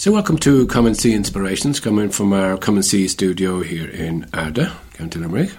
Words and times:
So, 0.00 0.10
welcome 0.12 0.38
to 0.38 0.66
Come 0.66 0.86
and 0.86 0.96
See 0.96 1.12
Inspirations, 1.12 1.78
coming 1.78 2.08
from 2.08 2.32
our 2.32 2.56
Come 2.56 2.76
and 2.76 2.84
See 2.84 3.06
studio 3.06 3.60
here 3.60 3.86
in 3.86 4.22
Ardagh, 4.32 4.74
County 4.94 5.18
Limerick. 5.18 5.50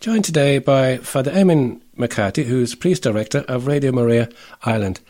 Joined 0.00 0.24
today 0.24 0.58
by 0.58 0.96
Father 0.96 1.30
Eamon 1.30 1.82
McCarthy, 1.98 2.44
who's 2.44 2.74
priest 2.74 3.02
director 3.02 3.40
of 3.40 3.66
Radio 3.66 3.92
Maria 3.92 4.30
Ireland. 4.62 5.00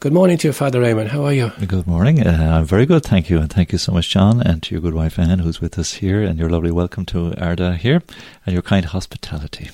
Good 0.00 0.12
morning 0.12 0.38
to 0.38 0.48
you, 0.48 0.52
Father 0.52 0.80
Raymond. 0.80 1.10
How 1.10 1.24
are 1.24 1.32
you? 1.32 1.52
Good 1.68 1.86
morning. 1.86 2.26
Uh, 2.26 2.58
I'm 2.58 2.64
very 2.64 2.84
good, 2.84 3.04
thank 3.04 3.30
you. 3.30 3.38
And 3.38 3.48
thank 3.48 3.70
you 3.70 3.78
so 3.78 3.92
much, 3.92 4.10
John, 4.10 4.40
and 4.40 4.60
to 4.64 4.74
your 4.74 4.82
good 4.82 4.94
wife 4.94 5.20
Anne, 5.20 5.38
who's 5.38 5.60
with 5.60 5.78
us 5.78 5.94
here, 5.94 6.20
and 6.20 6.36
your 6.36 6.50
lovely 6.50 6.72
welcome 6.72 7.06
to 7.06 7.30
Ardagh 7.36 7.76
here, 7.76 8.02
and 8.44 8.52
your 8.52 8.62
kind 8.62 8.86
hospitality 8.86 9.70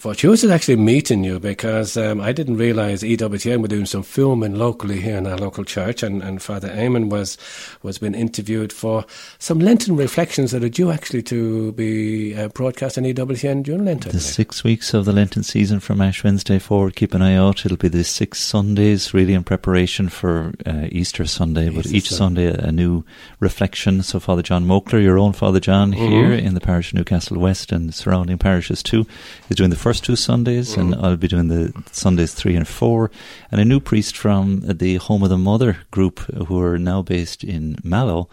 fortuitous 0.00 0.50
actually 0.50 0.76
meeting 0.76 1.22
you 1.22 1.38
because 1.38 1.94
um, 1.98 2.22
I 2.22 2.32
didn't 2.32 2.56
realise 2.56 3.02
EWTN 3.02 3.60
were 3.60 3.68
doing 3.68 3.84
some 3.84 4.02
filming 4.02 4.54
locally 4.54 4.98
here 4.98 5.18
in 5.18 5.26
our 5.26 5.36
local 5.36 5.62
church, 5.62 6.02
and, 6.02 6.22
and 6.22 6.40
Father 6.40 6.70
Eamon 6.70 7.10
was 7.10 7.36
was 7.82 7.98
being 7.98 8.14
interviewed 8.14 8.72
for 8.72 9.04
some 9.38 9.60
Lenten 9.60 9.96
reflections 9.96 10.52
that 10.52 10.64
are 10.64 10.70
due 10.70 10.90
actually 10.90 11.22
to 11.24 11.72
be 11.72 12.34
uh, 12.34 12.48
broadcast 12.48 12.96
on 12.96 13.04
EWTN 13.04 13.62
during 13.62 13.84
Lenten. 13.84 14.12
The 14.12 14.20
six 14.20 14.64
weeks 14.64 14.94
of 14.94 15.04
the 15.04 15.12
Lenten 15.12 15.42
season 15.42 15.80
from 15.80 16.00
Ash 16.00 16.24
Wednesday 16.24 16.58
forward. 16.58 16.96
Keep 16.96 17.12
an 17.12 17.20
eye 17.20 17.36
out. 17.36 17.66
It'll 17.66 17.76
be 17.76 17.88
the 17.88 18.02
six 18.02 18.40
Sundays, 18.40 19.12
really 19.12 19.34
in 19.34 19.44
preparation 19.44 20.08
for 20.08 20.54
uh, 20.64 20.86
Easter 20.90 21.26
Sunday. 21.26 21.66
Easter 21.66 21.76
but 21.76 21.86
each 21.92 22.08
Sunday 22.08 22.46
a, 22.46 22.68
a, 22.68 22.72
new 22.72 23.04
reflection. 23.38 24.02
So 24.02 24.18
Father 24.18 24.42
John 24.42 24.64
Mokler, 24.64 25.02
your 25.02 25.18
own 25.18 25.34
Father 25.34 25.60
John 25.60 25.92
mm-hmm. 25.92 26.06
here 26.06 26.32
in 26.32 26.54
the 26.54 26.60
parish 26.60 26.92
of 26.92 26.94
Newcastle 26.94 27.38
West 27.38 27.70
and 27.70 27.94
surrounding 27.94 28.38
parishes 28.38 28.82
too, 28.82 29.06
is 29.50 29.56
doing 29.56 29.68
the 29.68 29.76
first 29.76 29.89
first 29.90 30.04
two 30.04 30.14
Sundays, 30.14 30.76
mm. 30.76 30.80
and 30.80 30.94
I'll 30.94 31.16
be 31.16 31.26
doing 31.26 31.48
the 31.48 31.72
Sundays 31.90 32.32
three 32.32 32.54
and 32.54 32.68
four. 32.68 33.10
And 33.50 33.60
a 33.60 33.64
new 33.64 33.80
priest 33.80 34.16
from 34.16 34.60
the 34.60 34.98
Home 34.98 35.24
of 35.24 35.30
the 35.30 35.36
Mother 35.36 35.78
group, 35.90 36.20
who 36.46 36.60
are 36.60 36.78
now 36.78 37.02
based 37.02 37.42
in 37.42 37.74
Mallow, 37.82 38.28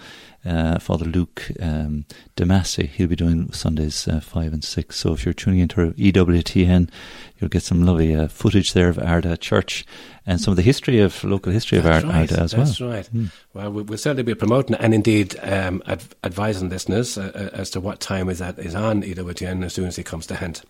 uh, 0.45 0.77
Father 0.77 1.05
Luke 1.05 1.49
um, 1.59 2.05
Damasi. 2.35 2.89
He'll 2.89 3.07
be 3.07 3.15
doing 3.15 3.51
Sundays 3.53 4.07
uh, 4.07 4.19
five 4.19 4.53
and 4.53 4.63
six. 4.63 4.97
So 4.97 5.13
if 5.13 5.25
you're 5.25 5.33
tuning 5.33 5.61
into 5.61 5.93
EWTN, 5.93 6.91
you'll 7.39 7.49
get 7.49 7.63
some 7.63 7.85
lovely 7.85 8.15
uh, 8.15 8.27
footage 8.27 8.73
there 8.73 8.89
of 8.89 8.97
Ardagh 8.97 9.39
Church 9.39 9.85
and 10.25 10.41
some 10.41 10.51
of 10.51 10.55
the 10.57 10.61
history 10.61 10.99
of 10.99 11.23
local 11.23 11.51
history 11.51 11.79
that's 11.79 12.03
of 12.03 12.09
right, 12.09 12.29
Ardagh 12.29 12.37
as 12.37 12.55
well. 12.55 12.65
That's 12.65 12.81
right. 12.81 13.09
Mm. 13.13 13.31
Well, 13.53 13.71
we'll 13.71 13.97
certainly 13.97 14.23
be 14.23 14.35
promoting 14.35 14.75
and 14.75 14.93
indeed 14.93 15.39
um, 15.41 15.81
adv- 15.87 16.13
advising 16.23 16.69
listeners 16.69 17.17
uh, 17.17 17.31
uh, 17.33 17.57
as 17.57 17.69
to 17.71 17.79
what 17.79 17.99
time 17.99 18.29
is 18.29 18.39
that 18.39 18.59
is 18.59 18.75
on 18.75 19.03
EWTN 19.03 19.63
as 19.63 19.73
soon 19.73 19.87
as 19.87 19.97
it 19.97 20.03
comes 20.03 20.27
to 20.27 20.35
hand. 20.35 20.61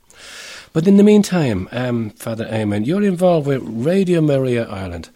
But 0.73 0.87
in 0.87 0.97
the 0.97 1.03
meantime, 1.03 1.67
um, 1.71 2.11
Father 2.11 2.45
Eamon, 2.45 2.85
you're 2.85 3.03
involved 3.03 3.47
with 3.47 3.63
Radio 3.63 4.21
Maria 4.21 4.67
Ireland. 4.67 5.09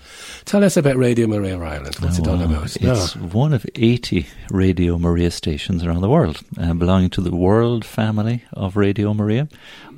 Tell 0.46 0.64
us 0.64 0.76
about 0.78 0.96
Radio 0.96 1.28
Maria 1.28 1.60
Ireland. 1.60 1.96
What's 2.00 2.20
oh, 2.20 2.24
it 2.24 2.28
all 2.28 2.42
about? 2.42 2.76
It's 2.76 3.16
no. 3.16 3.22
one 3.28 3.54
of 3.54 3.66
80 3.76 4.26
Radio 4.50 4.98
Maria 4.98 5.30
stations 5.30 5.84
around 5.84 6.02
the 6.02 6.10
world, 6.10 6.42
uh, 6.60 6.74
belonging 6.74 7.10
to 7.12 7.22
the 7.22 7.36
world 7.36 7.86
family 7.86 8.44
of 8.54 8.76
Radio 8.76 9.14
Maria. 9.14 9.50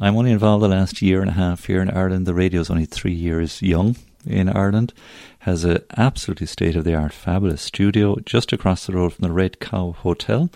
I'm 0.02 0.18
only 0.18 0.32
involved 0.32 0.64
the 0.64 0.68
last 0.68 1.02
year 1.02 1.22
and 1.22 1.30
a 1.30 1.34
half 1.34 1.43
here 1.66 1.82
in 1.82 1.90
Ireland. 1.90 2.26
The 2.26 2.34
radio 2.34 2.62
is 2.62 2.70
only 2.70 2.86
three 2.86 3.14
years 3.14 3.62
young 3.62 3.96
in 4.26 4.50
Ireland. 4.50 4.94
Has 5.40 5.64
an 5.64 5.80
absolutely 5.98 6.48
state 6.48 6.76
of 6.76 6.84
the 6.84 6.96
art, 6.96 7.14
fabulous 7.14 7.62
studio 7.62 8.18
just 8.26 8.54
across 8.54 8.86
the 8.86 8.94
road 8.94 9.14
from 9.14 9.28
the 9.28 9.34
Red 9.34 9.60
Cow 9.60 9.92
Hotel 9.92 10.50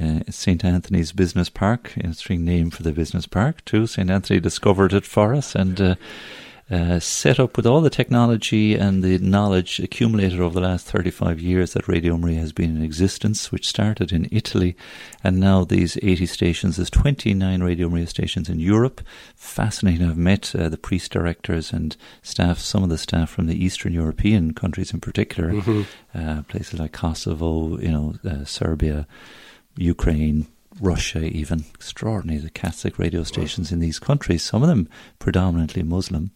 uh, 0.00 0.20
St. 0.30 0.64
Anthony's 0.64 1.12
Business 1.12 1.48
Park, 1.48 1.92
interesting 1.96 2.44
name 2.44 2.70
for 2.70 2.82
the 2.82 2.92
business 2.92 3.26
park 3.26 3.64
too. 3.64 3.86
St. 3.86 4.10
Anthony 4.10 4.40
discovered 4.40 4.92
it 4.92 5.04
for 5.04 5.34
us 5.34 5.54
and 5.54 5.80
uh, 5.80 5.94
uh, 6.72 6.98
set 6.98 7.38
up 7.38 7.56
with 7.56 7.66
all 7.66 7.82
the 7.82 7.90
technology 7.90 8.74
and 8.74 9.04
the 9.04 9.18
knowledge 9.18 9.78
accumulated 9.78 10.40
over 10.40 10.54
the 10.54 10.66
last 10.66 10.86
35 10.86 11.38
years 11.38 11.74
that 11.74 11.86
Radio 11.86 12.16
Maria 12.16 12.40
has 12.40 12.52
been 12.52 12.76
in 12.76 12.82
existence, 12.82 13.52
which 13.52 13.68
started 13.68 14.10
in 14.10 14.26
Italy, 14.32 14.74
and 15.22 15.38
now 15.38 15.64
these 15.64 15.98
80 16.02 16.24
stations. 16.24 16.76
There's 16.76 16.88
29 16.88 17.62
Radio 17.62 17.90
Maria 17.90 18.06
stations 18.06 18.48
in 18.48 18.58
Europe. 18.58 19.02
Fascinating. 19.36 20.08
I've 20.08 20.16
met 20.16 20.54
uh, 20.54 20.70
the 20.70 20.78
priest 20.78 21.12
directors 21.12 21.72
and 21.72 21.94
staff, 22.22 22.58
some 22.58 22.82
of 22.82 22.88
the 22.88 22.98
staff 22.98 23.28
from 23.28 23.48
the 23.48 23.64
Eastern 23.64 23.92
European 23.92 24.54
countries 24.54 24.94
in 24.94 25.00
particular, 25.00 25.52
mm-hmm. 25.52 25.82
uh, 26.18 26.42
places 26.44 26.80
like 26.80 26.92
Kosovo, 26.92 27.78
you 27.78 27.90
know, 27.90 28.14
uh, 28.24 28.44
Serbia. 28.44 29.06
Ukraine, 29.76 30.46
Russia, 30.80 31.20
even 31.24 31.64
extraordinary 31.74 32.38
the 32.38 32.50
Catholic 32.50 32.98
radio 32.98 33.22
stations 33.22 33.72
in 33.72 33.80
these 33.80 33.98
countries, 33.98 34.42
some 34.42 34.62
of 34.62 34.68
them 34.68 34.88
predominantly 35.18 35.82
Muslim. 35.82 36.30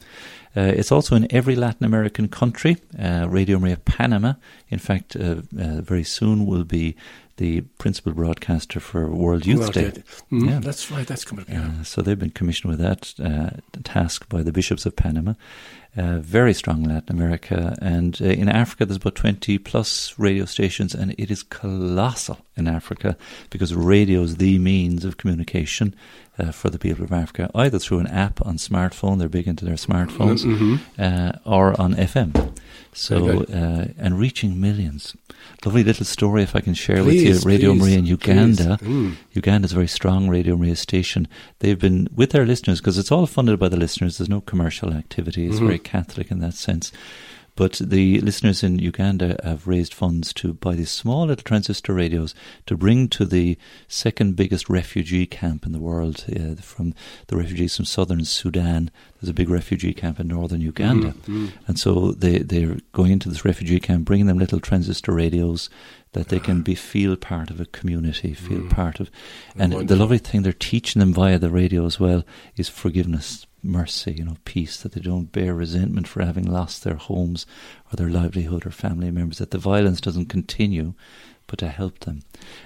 Uh, 0.56 0.72
it's 0.74 0.92
also 0.92 1.16
in 1.16 1.26
every 1.30 1.54
Latin 1.54 1.84
American 1.84 2.28
country. 2.28 2.78
Uh, 2.98 3.26
radio 3.28 3.58
Maria 3.58 3.76
Panama, 3.76 4.34
in 4.68 4.78
fact, 4.78 5.16
uh, 5.16 5.42
uh 5.58 5.80
very 5.80 6.04
soon 6.04 6.46
will 6.46 6.64
be 6.64 6.96
the 7.36 7.60
principal 7.78 8.12
broadcaster 8.12 8.80
for 8.80 9.08
World 9.08 9.46
Youth 9.46 9.60
World 9.60 9.72
Day. 9.74 9.92
Mm, 10.32 10.48
yeah. 10.48 10.58
That's 10.60 10.90
right, 10.90 11.06
that's 11.06 11.24
coming 11.24 11.44
up. 11.44 11.50
Yeah. 11.50 11.70
Uh, 11.80 11.82
so 11.84 12.02
they've 12.02 12.18
been 12.18 12.30
commissioned 12.30 12.70
with 12.70 12.80
that 12.80 13.14
uh, 13.22 13.50
task 13.82 14.28
by 14.28 14.42
the 14.42 14.52
bishops 14.52 14.86
of 14.86 14.96
Panama. 14.96 15.34
Uh, 15.96 16.18
very 16.18 16.52
strong 16.52 16.84
in 16.84 16.90
Latin 16.90 17.16
America. 17.16 17.74
And 17.80 18.20
uh, 18.20 18.26
in 18.26 18.50
Africa, 18.50 18.84
there's 18.84 18.98
about 18.98 19.14
20 19.14 19.56
plus 19.58 20.18
radio 20.18 20.44
stations, 20.44 20.94
and 20.94 21.14
it 21.16 21.30
is 21.30 21.42
colossal 21.42 22.38
in 22.54 22.68
Africa 22.68 23.16
because 23.48 23.74
radio 23.74 24.20
is 24.20 24.36
the 24.36 24.58
means 24.58 25.06
of 25.06 25.16
communication 25.16 25.94
uh, 26.38 26.52
for 26.52 26.68
the 26.68 26.78
people 26.78 27.04
of 27.04 27.12
Africa, 27.12 27.50
either 27.54 27.78
through 27.78 28.00
an 28.00 28.06
app 28.08 28.44
on 28.44 28.56
smartphone, 28.56 29.18
they're 29.18 29.28
big 29.28 29.48
into 29.48 29.64
their 29.64 29.76
smartphones, 29.76 30.44
mm-hmm. 30.44 30.76
Uh, 30.98 31.32
or 31.46 31.78
on 31.80 31.94
FM. 31.94 32.54
So, 32.92 33.42
uh, 33.44 33.88
and 33.98 34.18
reaching 34.18 34.60
millions. 34.60 35.16
Lovely 35.64 35.84
little 35.84 36.04
story, 36.04 36.42
if 36.42 36.54
I 36.54 36.60
can 36.60 36.74
share 36.74 37.02
please, 37.02 37.34
with 37.34 37.44
you. 37.44 37.48
Radio 37.48 37.72
please, 37.72 37.80
Maria 37.80 37.98
in 37.98 38.06
Uganda. 38.06 38.78
Mm. 38.82 39.16
Uganda 39.32 39.66
is 39.66 39.72
a 39.72 39.74
very 39.74 39.88
strong 39.88 40.28
Radio 40.28 40.56
Maria 40.56 40.76
station. 40.76 41.26
They've 41.58 41.78
been 41.78 42.08
with 42.14 42.30
their 42.30 42.46
listeners 42.46 42.80
because 42.80 42.98
it's 42.98 43.12
all 43.12 43.26
funded 43.26 43.58
by 43.58 43.68
the 43.68 43.76
listeners. 43.76 44.18
There's 44.18 44.28
no 44.28 44.40
commercial 44.40 44.92
activity. 44.92 45.46
It's 45.46 45.56
mm-hmm. 45.56 45.66
very 45.66 45.78
Catholic 45.78 46.30
in 46.30 46.40
that 46.40 46.54
sense. 46.54 46.92
But 47.56 47.80
the 47.82 48.20
listeners 48.20 48.62
in 48.62 48.78
Uganda 48.78 49.38
have 49.42 49.66
raised 49.66 49.94
funds 49.94 50.34
to 50.34 50.52
buy 50.52 50.74
these 50.74 50.90
small 50.90 51.26
little 51.26 51.42
transistor 51.42 51.94
radios 51.94 52.34
to 52.66 52.76
bring 52.76 53.08
to 53.08 53.24
the 53.24 53.56
second 53.88 54.36
biggest 54.36 54.68
refugee 54.68 55.26
camp 55.26 55.64
in 55.64 55.72
the 55.72 55.80
world 55.80 56.24
uh, 56.28 56.60
from 56.60 56.94
the 57.28 57.36
refugees 57.36 57.74
from 57.74 57.86
southern 57.86 58.26
Sudan. 58.26 58.90
There's 59.20 59.30
a 59.30 59.34
big 59.34 59.48
refugee 59.48 59.94
camp 59.94 60.20
in 60.20 60.28
northern 60.28 60.60
Uganda. 60.60 61.08
Mm-hmm. 61.08 61.46
And 61.66 61.78
so 61.78 62.12
they, 62.12 62.38
they're 62.38 62.76
going 62.92 63.10
into 63.10 63.30
this 63.30 63.44
refugee 63.44 63.80
camp, 63.80 64.04
bringing 64.04 64.26
them 64.26 64.38
little 64.38 64.60
transistor 64.60 65.12
radios 65.12 65.70
that 66.12 66.28
they 66.28 66.38
can 66.38 66.60
be 66.60 66.74
feel 66.74 67.16
part 67.16 67.50
of 67.50 67.60
a 67.60 67.66
community, 67.66 68.34
feel 68.34 68.60
mm. 68.60 68.70
part 68.70 69.00
of. 69.00 69.10
And 69.58 69.88
the 69.88 69.96
lovely 69.96 70.18
thing 70.18 70.42
they're 70.42 70.52
teaching 70.52 71.00
them 71.00 71.12
via 71.12 71.38
the 71.38 71.50
radio 71.50 71.84
as 71.84 71.98
well 72.00 72.24
is 72.56 72.68
forgiveness 72.68 73.46
mercy, 73.66 74.12
you 74.12 74.24
know, 74.24 74.36
peace, 74.44 74.80
that 74.82 74.92
they 74.92 75.00
don't 75.00 75.32
bear 75.32 75.54
resentment 75.54 76.08
for 76.08 76.22
having 76.22 76.50
lost 76.50 76.84
their 76.84 76.96
homes 76.96 77.46
or 77.92 77.96
their 77.96 78.10
livelihood 78.10 78.66
or 78.66 78.70
family 78.70 79.10
members, 79.10 79.38
that 79.38 79.50
the 79.50 79.58
violence 79.58 80.00
doesn't 80.00 80.26
continue, 80.26 80.94
but 81.46 81.58
to 81.60 81.68
help 81.68 82.00
them. 82.00 82.22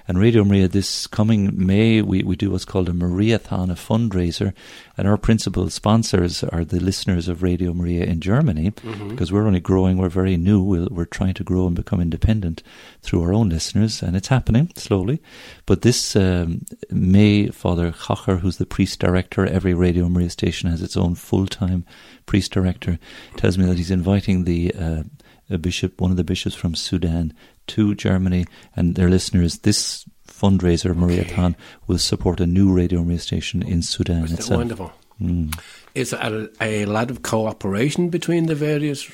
And 0.07 0.17
Radio 0.17 0.43
Maria, 0.43 0.67
this 0.67 1.07
coming 1.07 1.51
May, 1.53 2.01
we, 2.01 2.23
we 2.23 2.35
do 2.35 2.51
what's 2.51 2.65
called 2.65 2.89
a 2.89 2.93
Mariathon, 2.93 3.69
a 3.69 3.75
fundraiser, 3.75 4.53
and 4.97 5.07
our 5.07 5.17
principal 5.17 5.69
sponsors 5.69 6.43
are 6.43 6.65
the 6.65 6.79
listeners 6.79 7.27
of 7.27 7.43
Radio 7.43 7.73
Maria 7.73 8.05
in 8.05 8.19
Germany, 8.19 8.71
mm-hmm. 8.71 9.09
because 9.09 9.31
we're 9.31 9.47
only 9.47 9.59
growing, 9.59 9.97
we're 9.97 10.09
very 10.09 10.37
new, 10.37 10.63
we 10.63 10.79
we 10.85 11.03
are 11.03 11.05
trying 11.05 11.33
to 11.35 11.43
grow 11.43 11.67
and 11.67 11.75
become 11.75 12.01
independent 12.01 12.63
through 13.01 13.21
our 13.21 13.33
own 13.33 13.49
listeners, 13.49 14.01
and 14.01 14.15
it's 14.15 14.27
happening 14.27 14.71
slowly. 14.75 15.21
But 15.65 15.81
this 15.81 16.15
um, 16.15 16.65
May, 16.89 17.47
Father 17.47 17.91
Kocher, 17.91 18.39
who's 18.39 18.57
the 18.57 18.65
priest 18.65 18.99
director, 18.99 19.45
every 19.45 19.73
Radio 19.73 20.09
Maria 20.09 20.29
station 20.29 20.69
has 20.69 20.81
its 20.81 20.97
own 20.97 21.15
full 21.15 21.47
time 21.47 21.85
priest 22.25 22.51
director, 22.51 22.99
tells 23.37 23.57
me 23.57 23.65
that 23.65 23.77
he's 23.77 23.91
inviting 23.91 24.43
the 24.43 24.73
uh, 24.73 25.03
a 25.51 25.57
bishop, 25.57 25.99
one 25.99 26.11
of 26.11 26.17
the 26.17 26.23
bishops 26.23 26.55
from 26.55 26.75
Sudan, 26.75 27.33
to 27.67 27.95
Germany 27.95 28.45
and 28.75 28.95
their 28.95 29.09
listeners. 29.09 29.59
This 29.59 30.05
fundraiser, 30.27 30.95
Mariathon, 30.95 31.55
will 31.87 31.97
support 31.97 32.39
a 32.39 32.47
new 32.47 32.73
radio 32.73 33.03
Maria 33.03 33.19
station 33.19 33.61
in 33.61 33.81
Sudan 33.81 34.23
Isn't 34.25 34.39
itself. 34.39 34.57
Wonderful. 34.57 34.93
Mm. 35.21 35.59
Is 35.93 36.13
a, 36.13 36.49
a 36.59 36.85
lot 36.85 37.11
of 37.11 37.21
cooperation 37.21 38.09
between 38.09 38.47
the 38.47 38.55
various 38.55 39.09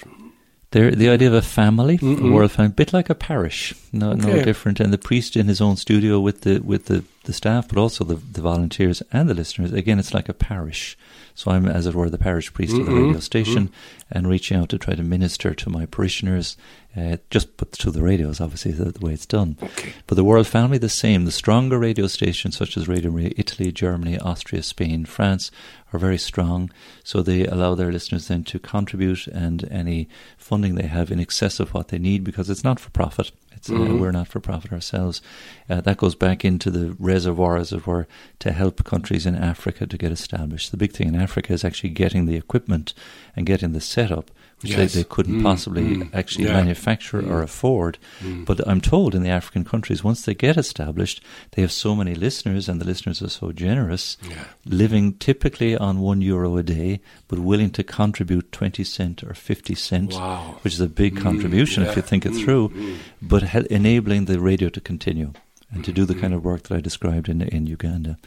there, 0.72 0.92
the 0.92 1.10
idea 1.10 1.30
of 1.30 1.34
a 1.34 1.42
family, 1.42 1.98
mm 1.98 2.30
a 2.30 2.32
world 2.32 2.52
family, 2.52 2.72
a 2.72 2.76
bit 2.76 2.92
like 2.92 3.10
a 3.10 3.16
parish, 3.16 3.74
no, 3.94 4.12
okay. 4.12 4.22
no 4.22 4.44
different. 4.44 4.80
And 4.80 4.92
the 4.92 4.98
priest 4.98 5.38
in 5.38 5.48
his 5.48 5.62
own 5.62 5.78
studio 5.78 6.20
with 6.20 6.42
the 6.42 6.60
with 6.60 6.86
the, 6.86 7.04
the 7.28 7.34
staff, 7.34 7.68
but 7.68 7.78
also 7.78 8.04
the, 8.04 8.16
the 8.16 8.42
volunteers 8.42 9.04
and 9.14 9.30
the 9.30 9.34
listeners. 9.34 9.72
Again, 9.72 10.00
it's 10.00 10.14
like 10.14 10.28
a 10.28 10.34
parish. 10.34 10.98
So 11.36 11.52
I'm, 11.52 11.68
as 11.68 11.86
it 11.86 11.94
were, 11.94 12.10
the 12.10 12.18
parish 12.18 12.52
priest 12.52 12.74
mm-hmm. 12.74 12.82
of 12.82 12.88
the 12.88 12.94
radio 12.94 13.10
mm-hmm. 13.12 13.20
station, 13.20 13.68
mm-hmm. 13.68 14.18
and 14.18 14.28
reaching 14.28 14.58
out 14.58 14.70
to 14.70 14.80
try 14.80 14.96
to 14.96 15.04
minister 15.04 15.54
to 15.54 15.70
my 15.70 15.86
parishioners 15.86 16.58
uh, 16.98 17.18
just 17.30 17.58
put 17.58 17.72
through 17.72 17.92
the 17.92 18.02
radios, 18.02 18.42
obviously, 18.42 18.72
the, 18.72 18.86
the 18.86 19.06
way 19.06 19.14
it's 19.14 19.28
done. 19.28 19.56
Okay. 19.62 19.94
But 20.08 20.16
the 20.16 20.24
world 20.24 20.48
family, 20.48 20.80
the 20.80 20.90
same. 20.90 21.26
The 21.26 21.32
stronger 21.32 21.78
radio 21.78 22.08
stations, 22.08 22.58
such 22.58 22.76
as 22.76 22.88
Radio 22.88 23.12
Maria 23.12 23.34
Italy, 23.38 23.72
Germany, 23.72 24.18
Austria, 24.18 24.64
Spain, 24.64 25.06
France, 25.06 25.52
are 25.94 26.00
very 26.00 26.18
strong. 26.18 26.72
So 27.04 27.22
they 27.22 27.46
allow 27.46 27.76
their 27.76 27.92
listeners 27.92 28.28
then 28.30 28.44
to 28.46 28.58
contribute 28.58 29.28
and 29.28 29.68
any 29.70 30.10
funding 30.38 30.74
they 30.74 30.88
have 30.88 31.12
in 31.12 31.20
excess 31.20 31.60
of 31.60 31.74
what 31.74 31.90
they 31.90 32.00
need 32.00 32.24
because 32.24 32.50
it's 32.50 32.64
not 32.64 32.80
for 32.80 32.90
profit. 32.90 33.32
It's, 33.58 33.70
uh, 33.70 33.74
mm-hmm. 33.74 34.00
we're 34.00 34.12
not 34.12 34.28
for 34.28 34.40
profit 34.40 34.72
ourselves. 34.72 35.22
Uh, 35.70 35.82
that 35.82 35.98
goes 35.98 36.16
back 36.16 36.46
into 36.46 36.70
the 36.70 36.96
reservoir, 37.00 37.58
as 37.58 37.74
it 37.74 37.88
were, 37.88 38.08
to 38.40 38.52
help 38.52 38.84
countries 38.84 39.26
in 39.26 39.36
Africa 39.36 39.88
to 39.88 39.98
get 39.98 40.12
established. 40.12 40.72
The 40.72 40.78
big 40.78 40.94
thing 40.94 41.08
in 41.08 41.16
Africa 41.16 41.54
is 41.54 41.66
actually 41.66 41.90
getting 41.90 42.26
the 42.26 42.36
equipment 42.36 42.94
and 43.36 43.46
getting 43.46 43.74
the 43.74 43.82
setup 43.82 44.32
which 44.62 44.72
yes. 44.72 44.94
they, 44.94 45.02
they, 45.02 45.04
couldn't 45.08 45.40
mm, 45.40 45.44
possibly 45.44 45.84
mm, 45.84 46.10
actually 46.14 46.46
yeah. 46.46 46.54
manufacture 46.54 47.22
mm, 47.22 47.30
or 47.30 47.44
afford. 47.44 48.00
Mm. 48.22 48.44
But 48.44 48.68
I'm 48.68 48.82
told 48.82 49.14
in 49.14 49.22
the 49.22 49.30
African 49.30 49.64
countries, 49.64 50.04
once 50.04 50.26
they 50.26 50.34
get 50.34 50.58
established, 50.58 51.24
they 51.52 51.62
have 51.62 51.72
so 51.72 51.96
many 51.96 52.16
listeners, 52.16 52.68
and 52.68 52.82
the 52.82 52.86
listeners 52.86 53.22
are 53.22 53.30
so 53.30 53.52
generous, 53.52 54.18
yeah. 54.28 54.46
living 54.66 55.14
typically 55.14 55.78
on 55.78 56.00
one 56.00 56.22
euro 56.22 56.58
a 56.58 56.64
day, 56.64 57.02
but 57.28 57.38
willing 57.38 57.70
to 57.72 57.84
contribute 57.84 58.52
20 58.52 58.84
cent 58.84 59.24
or 59.24 59.36
50 59.36 59.76
cent, 59.76 60.14
wow. 60.14 60.58
which 60.62 60.74
is 60.74 60.82
a 60.82 60.88
big 60.88 61.16
mm, 61.16 61.22
contribution 61.22 61.84
yeah. 61.84 61.90
if 61.90 61.96
you 61.96 62.02
think 62.02 62.26
it 62.26 62.32
mm, 62.32 62.44
through, 62.44 62.98
but 63.22 63.44
enabling 63.68 64.26
the 64.26 64.40
radio 64.40 64.70
to 64.70 64.82
continue 64.82 65.34
and 65.72 65.84
to 65.84 65.92
do 65.92 66.06
the 66.06 66.16
kind 66.16 66.34
of 66.34 66.46
work 66.46 66.64
that 66.64 66.76
I 66.76 66.82
described 66.82 67.28
in 67.28 67.42
in 67.42 67.68
Uganda. 67.68 68.18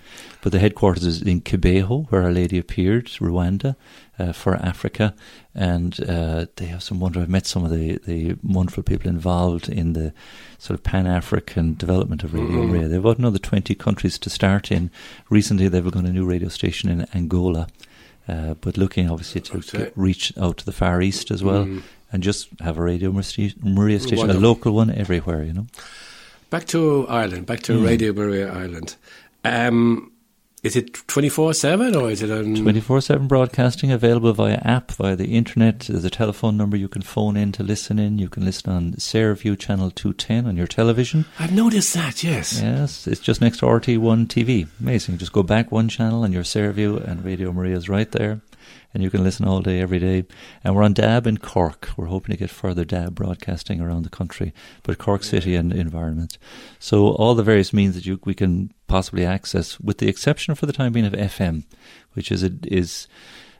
But 0.42 0.52
the 0.52 0.58
headquarters 0.58 1.04
is 1.04 1.22
in 1.22 1.40
Kibeho, 1.40 2.10
where 2.10 2.22
Our 2.22 2.32
Lady 2.32 2.58
appeared, 2.58 3.06
Rwanda, 3.06 3.76
uh, 4.20 4.32
for 4.32 4.56
Africa, 4.56 5.14
and 5.54 5.98
uh, 6.08 6.46
they 6.56 6.66
have 6.66 6.82
some 6.82 7.00
wonder. 7.00 7.20
I've 7.20 7.28
met 7.28 7.46
some 7.46 7.64
of 7.64 7.70
the, 7.70 7.98
the 8.04 8.36
wonderful 8.42 8.82
people 8.82 9.08
involved 9.08 9.68
in 9.68 9.94
the 9.94 10.12
sort 10.58 10.78
of 10.78 10.84
Pan 10.84 11.06
African 11.06 11.74
development 11.74 12.22
of 12.22 12.34
Radio 12.34 12.48
mm-hmm. 12.48 12.90
They've 12.90 13.02
got 13.02 13.18
another 13.18 13.38
twenty 13.38 13.74
countries 13.74 14.18
to 14.18 14.30
start 14.30 14.70
in. 14.70 14.90
Recently, 15.30 15.68
they've 15.68 15.82
begun 15.84 16.06
a 16.06 16.12
new 16.12 16.26
radio 16.26 16.48
station 16.48 16.90
in 16.90 17.06
Angola. 17.14 17.68
Uh, 18.28 18.54
but 18.60 18.76
looking 18.76 19.10
obviously 19.10 19.40
to 19.40 19.58
get, 19.60 19.92
reach 19.96 20.32
out 20.38 20.58
to 20.58 20.64
the 20.64 20.72
Far 20.72 21.02
East 21.02 21.32
as 21.32 21.42
well, 21.42 21.64
mm. 21.64 21.82
and 22.12 22.22
just 22.22 22.48
have 22.60 22.78
a 22.78 22.82
radio 22.82 23.10
Maria 23.10 23.98
station, 23.98 24.18
Wonderful. 24.18 24.44
a 24.44 24.46
local 24.46 24.72
one 24.72 24.90
everywhere, 24.90 25.42
you 25.42 25.52
know. 25.52 25.66
Back 26.50 26.66
to 26.66 27.08
Ireland, 27.08 27.46
back 27.46 27.60
to 27.62 27.72
mm. 27.72 27.84
Radio 27.84 28.12
Maria 28.12 28.52
Ireland. 28.52 28.96
Um, 29.44 30.12
is 30.62 30.76
it 30.76 30.94
24 31.06 31.54
7 31.54 31.96
or 31.96 32.10
is 32.10 32.22
it 32.22 32.30
on. 32.30 32.54
24 32.54 33.00
7 33.00 33.26
broadcasting 33.26 33.90
available 33.90 34.32
via 34.32 34.60
app, 34.64 34.90
via 34.92 35.16
the 35.16 35.34
internet. 35.36 35.80
There's 35.80 36.04
a 36.04 36.10
telephone 36.10 36.56
number 36.56 36.76
you 36.76 36.88
can 36.88 37.02
phone 37.02 37.36
in 37.36 37.52
to 37.52 37.62
listen 37.62 37.98
in. 37.98 38.18
You 38.18 38.28
can 38.28 38.44
listen 38.44 38.70
on 38.70 38.92
Saorview 38.92 39.58
Channel 39.58 39.90
210 39.90 40.46
on 40.46 40.56
your 40.56 40.66
television. 40.66 41.24
I've 41.38 41.52
noticed 41.52 41.94
that, 41.94 42.22
yes. 42.22 42.60
Yes, 42.60 43.06
it's 43.06 43.20
just 43.20 43.40
next 43.40 43.58
to 43.58 43.66
RTÉ1 43.66 44.26
TV. 44.26 44.68
Amazing. 44.80 45.18
Just 45.18 45.32
go 45.32 45.42
back 45.42 45.72
one 45.72 45.88
channel 45.88 46.24
and 46.24 46.34
your 46.34 46.44
Saorview 46.44 47.02
and 47.06 47.24
Radio 47.24 47.52
Maria 47.52 47.76
is 47.76 47.88
right 47.88 48.10
there 48.12 48.40
and 48.92 49.02
you 49.02 49.10
can 49.10 49.22
listen 49.22 49.46
all 49.46 49.60
day, 49.60 49.80
every 49.80 49.98
day. 49.98 50.24
And 50.64 50.74
we're 50.74 50.82
on 50.82 50.94
DAB 50.94 51.26
in 51.26 51.38
Cork. 51.38 51.90
We're 51.96 52.06
hoping 52.06 52.32
to 52.32 52.38
get 52.38 52.50
further 52.50 52.84
DAB 52.84 53.14
broadcasting 53.14 53.80
around 53.80 54.02
the 54.02 54.10
country, 54.10 54.52
but 54.82 54.98
Cork 54.98 55.22
City 55.22 55.54
and 55.54 55.72
environment. 55.72 56.38
So 56.78 57.08
all 57.08 57.34
the 57.34 57.42
various 57.42 57.72
means 57.72 57.94
that 57.94 58.06
you 58.06 58.20
we 58.24 58.34
can 58.34 58.72
possibly 58.86 59.24
access, 59.24 59.78
with 59.80 59.98
the 59.98 60.08
exception 60.08 60.54
for 60.54 60.66
the 60.66 60.72
time 60.72 60.92
being 60.92 61.06
of 61.06 61.12
FM, 61.12 61.64
which 62.14 62.32
is 62.32 62.42
a, 62.42 62.50
is 62.64 63.06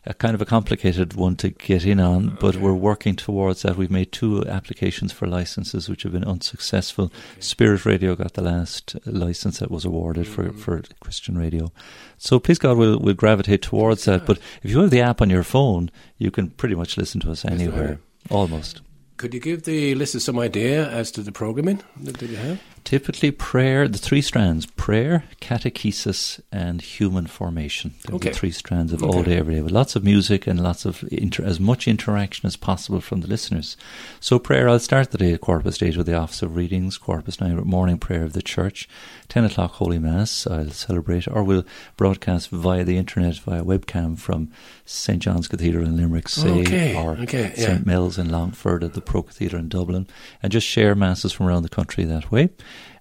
a 0.06 0.14
kind 0.14 0.34
of 0.34 0.40
a 0.40 0.46
complicated 0.46 1.14
one 1.14 1.36
to 1.36 1.50
get 1.50 1.84
in 1.84 2.00
on, 2.00 2.36
but 2.40 2.56
we're 2.56 2.72
working 2.72 3.16
towards 3.16 3.62
that. 3.62 3.76
We've 3.76 3.90
made 3.90 4.12
two 4.12 4.46
applications 4.46 5.12
for 5.12 5.26
licenses 5.26 5.88
which 5.88 6.04
have 6.04 6.12
been 6.12 6.24
unsuccessful. 6.24 7.06
Okay. 7.06 7.40
Spirit 7.40 7.84
Radio 7.84 8.14
got 8.14 8.34
the 8.34 8.42
last 8.42 8.96
license 9.04 9.58
that 9.58 9.70
was 9.70 9.84
awarded 9.84 10.26
mm-hmm. 10.26 10.56
for, 10.58 10.80
for 10.80 10.94
Christian 11.00 11.36
radio. 11.36 11.70
So 12.16 12.38
please 12.38 12.58
God, 12.58 12.78
we'll, 12.78 12.98
we'll 12.98 13.14
gravitate 13.14 13.62
towards 13.62 14.04
that. 14.06 14.24
But 14.24 14.38
if 14.62 14.70
you 14.70 14.80
have 14.80 14.90
the 14.90 15.02
app 15.02 15.20
on 15.20 15.30
your 15.30 15.44
phone, 15.44 15.90
you 16.16 16.30
can 16.30 16.50
pretty 16.50 16.74
much 16.74 16.96
listen 16.96 17.20
to 17.20 17.30
us 17.30 17.44
anywhere, 17.44 18.00
almost. 18.30 18.80
Could 19.18 19.34
you 19.34 19.40
give 19.40 19.64
the 19.64 19.94
listeners 19.94 20.24
some 20.24 20.38
idea 20.38 20.88
as 20.88 21.10
to 21.10 21.22
the 21.22 21.30
programming 21.30 21.82
that 22.00 22.22
you 22.22 22.36
have? 22.36 22.58
Typically, 22.84 23.30
prayer, 23.30 23.86
the 23.86 23.98
three 23.98 24.22
strands 24.22 24.66
prayer, 24.66 25.24
catechesis, 25.40 26.40
and 26.50 26.80
human 26.80 27.26
formation. 27.26 27.94
They're 28.04 28.16
okay. 28.16 28.30
the 28.30 28.34
three 28.34 28.50
strands 28.50 28.92
of 28.92 29.02
okay. 29.02 29.16
all 29.16 29.22
day, 29.22 29.36
every 29.36 29.54
day, 29.54 29.62
with 29.62 29.72
lots 29.72 29.96
of 29.96 30.02
music 30.02 30.46
and 30.46 30.60
lots 30.60 30.84
of 30.84 31.04
inter- 31.12 31.44
as 31.44 31.60
much 31.60 31.86
interaction 31.86 32.46
as 32.46 32.56
possible 32.56 33.00
from 33.00 33.20
the 33.20 33.28
listeners. 33.28 33.76
So, 34.18 34.38
prayer, 34.38 34.68
I'll 34.68 34.78
start 34.78 35.10
the 35.10 35.18
day 35.18 35.32
at 35.32 35.40
quarter 35.40 35.64
past 35.64 35.82
eight 35.82 35.96
with 35.96 36.06
the 36.06 36.14
Office 36.14 36.42
of 36.42 36.56
Readings, 36.56 36.98
quarter 36.98 37.22
past 37.22 37.40
nine 37.40 37.56
morning 37.56 37.98
prayer 37.98 38.24
of 38.24 38.32
the 38.32 38.42
church, 38.42 38.88
10 39.28 39.44
o'clock 39.44 39.72
Holy 39.72 39.98
Mass, 39.98 40.46
I'll 40.46 40.70
celebrate, 40.70 41.28
or 41.28 41.44
we'll 41.44 41.64
broadcast 41.96 42.48
via 42.50 42.82
the 42.82 42.96
internet, 42.96 43.36
via 43.38 43.62
webcam 43.62 44.18
from 44.18 44.50
St. 44.84 45.22
John's 45.22 45.48
Cathedral 45.48 45.86
in 45.86 45.96
Limerick, 45.96 46.28
say, 46.28 46.62
okay. 46.62 46.96
or. 46.96 47.16
St. 47.54 47.58
Yeah. 47.58 47.78
Mel's 47.84 48.18
in 48.18 48.30
Longford 48.30 48.82
at 48.82 48.94
the 48.94 49.00
Pro 49.00 49.22
Cathedral 49.22 49.60
in 49.60 49.68
Dublin, 49.68 50.06
and 50.42 50.50
just 50.50 50.66
share 50.66 50.94
Masses 50.94 51.32
from 51.32 51.46
around 51.46 51.62
the 51.62 51.68
country 51.68 52.04
that 52.04 52.32
way. 52.32 52.50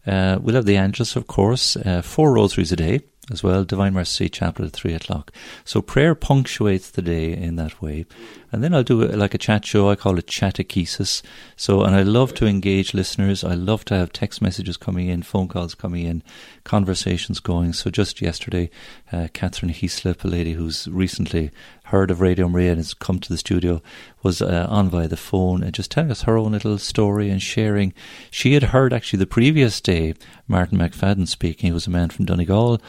Uh, 0.10 0.40
we'll 0.42 0.56
have 0.56 0.66
the 0.66 0.78
Angelus, 0.78 1.16
of 1.16 1.28
course, 1.28 1.78
uh, 1.78 2.02
four 2.02 2.34
rosaries 2.34 2.72
a 2.72 2.76
day 2.76 3.02
as 3.32 3.44
well, 3.44 3.64
Divine 3.64 3.94
Mercy 3.94 4.28
Chaplet 4.30 4.68
at 4.68 4.74
three 4.74 4.94
o'clock. 4.94 5.32
So 5.64 5.82
prayer 5.82 6.16
punctuates 6.16 6.90
the 6.90 7.02
day 7.02 7.32
in 7.32 7.58
that 7.58 7.82
way. 7.82 8.06
And 8.52 8.64
then 8.64 8.74
I'll 8.74 8.84
do 8.84 9.02
it 9.04 9.16
like 9.16 9.36
a 9.36 9.38
chat 9.38 9.66
show. 9.66 9.90
I 9.90 9.96
call 9.96 10.18
it 10.18 10.26
Chatechesis. 10.26 11.22
So, 11.56 11.84
and 11.84 11.96
I 11.96 12.02
love 12.02 12.34
to 12.36 12.48
engage 12.48 12.96
listeners. 12.96 13.44
I 13.44 13.54
love 13.54 13.86
to 13.86 13.96
have 13.96 14.12
text 14.12 14.42
messages 14.42 14.78
coming 14.78 15.08
in, 15.08 15.22
phone 15.22 15.48
calls 15.48 15.76
coming 15.76 16.06
in, 16.06 16.24
conversations 16.64 17.40
going. 17.40 17.74
So 17.74 17.92
just 17.92 18.22
yesterday, 18.22 18.72
uh, 19.12 19.28
Catherine 19.34 19.74
Heaslip, 19.74 20.24
a 20.24 20.28
lady 20.28 20.54
who's 20.54 20.88
recently 20.88 21.52
heard 21.90 22.12
of 22.12 22.22
Radio 22.22 22.48
Maria 22.48 22.72
and 22.72 22.80
has 22.80 22.94
come 22.94 23.20
to 23.20 23.30
the 23.30 23.38
studio, 23.38 23.82
was 24.24 24.42
uh, 24.42 24.68
on 24.70 24.90
via 24.90 25.08
the 25.08 25.18
phone 25.18 25.64
and 25.64 25.74
just 25.74 25.92
telling 25.92 26.12
us 26.12 26.24
her 26.24 26.38
own 26.38 26.52
little 26.52 26.78
story 26.78 27.30
and 27.30 27.42
sharing. 27.42 27.94
She 28.32 28.54
had 28.54 28.64
heard 28.64 28.94
actually 28.94 29.20
the 29.20 29.28
previous 29.28 29.82
day 29.82 30.14
Martin 30.48 30.78
McFadden 30.78 31.28
speaking. 31.28 31.68
He 31.68 31.74
was 31.74 31.88
a 31.88 31.92
man 31.92 32.10
from 32.10 32.26
Donegal 32.26 32.80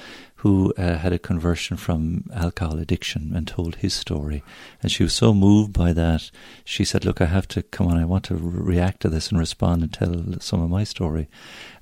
who 0.40 0.72
uh, 0.78 0.96
had 0.96 1.12
a 1.12 1.18
conversion 1.18 1.76
from 1.76 2.24
alcohol 2.34 2.78
addiction 2.78 3.32
and 3.34 3.46
told 3.46 3.76
his 3.76 3.92
story. 3.92 4.42
And 4.80 4.90
she 4.90 5.02
was 5.02 5.12
so 5.12 5.34
moved 5.34 5.74
by 5.74 5.92
that, 5.92 6.30
she 6.64 6.82
said, 6.82 7.04
Look, 7.04 7.20
I 7.20 7.26
have 7.26 7.46
to 7.48 7.62
come 7.62 7.86
on, 7.88 7.98
I 7.98 8.06
want 8.06 8.24
to 8.24 8.36
re- 8.36 8.76
react 8.76 9.00
to 9.02 9.10
this 9.10 9.28
and 9.28 9.38
respond 9.38 9.82
and 9.82 9.92
tell 9.92 10.40
some 10.40 10.62
of 10.62 10.70
my 10.70 10.84
story. 10.84 11.28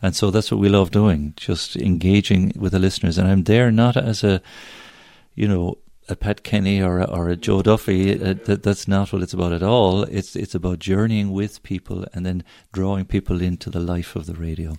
And 0.02 0.16
so 0.16 0.32
that's 0.32 0.50
what 0.50 0.58
we 0.58 0.68
love 0.68 0.90
doing, 0.90 1.34
just 1.36 1.76
engaging 1.76 2.52
with 2.56 2.72
the 2.72 2.80
listeners. 2.80 3.16
And 3.16 3.28
I'm 3.28 3.44
there 3.44 3.70
not 3.70 3.96
as 3.96 4.24
a, 4.24 4.42
you 5.36 5.46
know, 5.46 5.78
a 6.08 6.16
Pat 6.16 6.42
Kenny 6.42 6.80
or 6.82 7.00
a, 7.00 7.04
or 7.04 7.28
a 7.28 7.36
Joe 7.36 7.62
Duffy. 7.62 8.12
Uh, 8.12 8.34
that, 8.44 8.62
that's 8.62 8.88
not 8.88 9.12
what 9.12 9.22
it's 9.22 9.32
about 9.32 9.52
at 9.52 9.62
all. 9.62 10.04
It's 10.04 10.34
it's 10.36 10.54
about 10.54 10.78
journeying 10.78 11.32
with 11.32 11.62
people 11.62 12.06
and 12.12 12.24
then 12.24 12.44
drawing 12.72 13.04
people 13.04 13.42
into 13.42 13.70
the 13.70 13.80
life 13.80 14.16
of 14.16 14.26
the 14.26 14.34
radio. 14.34 14.76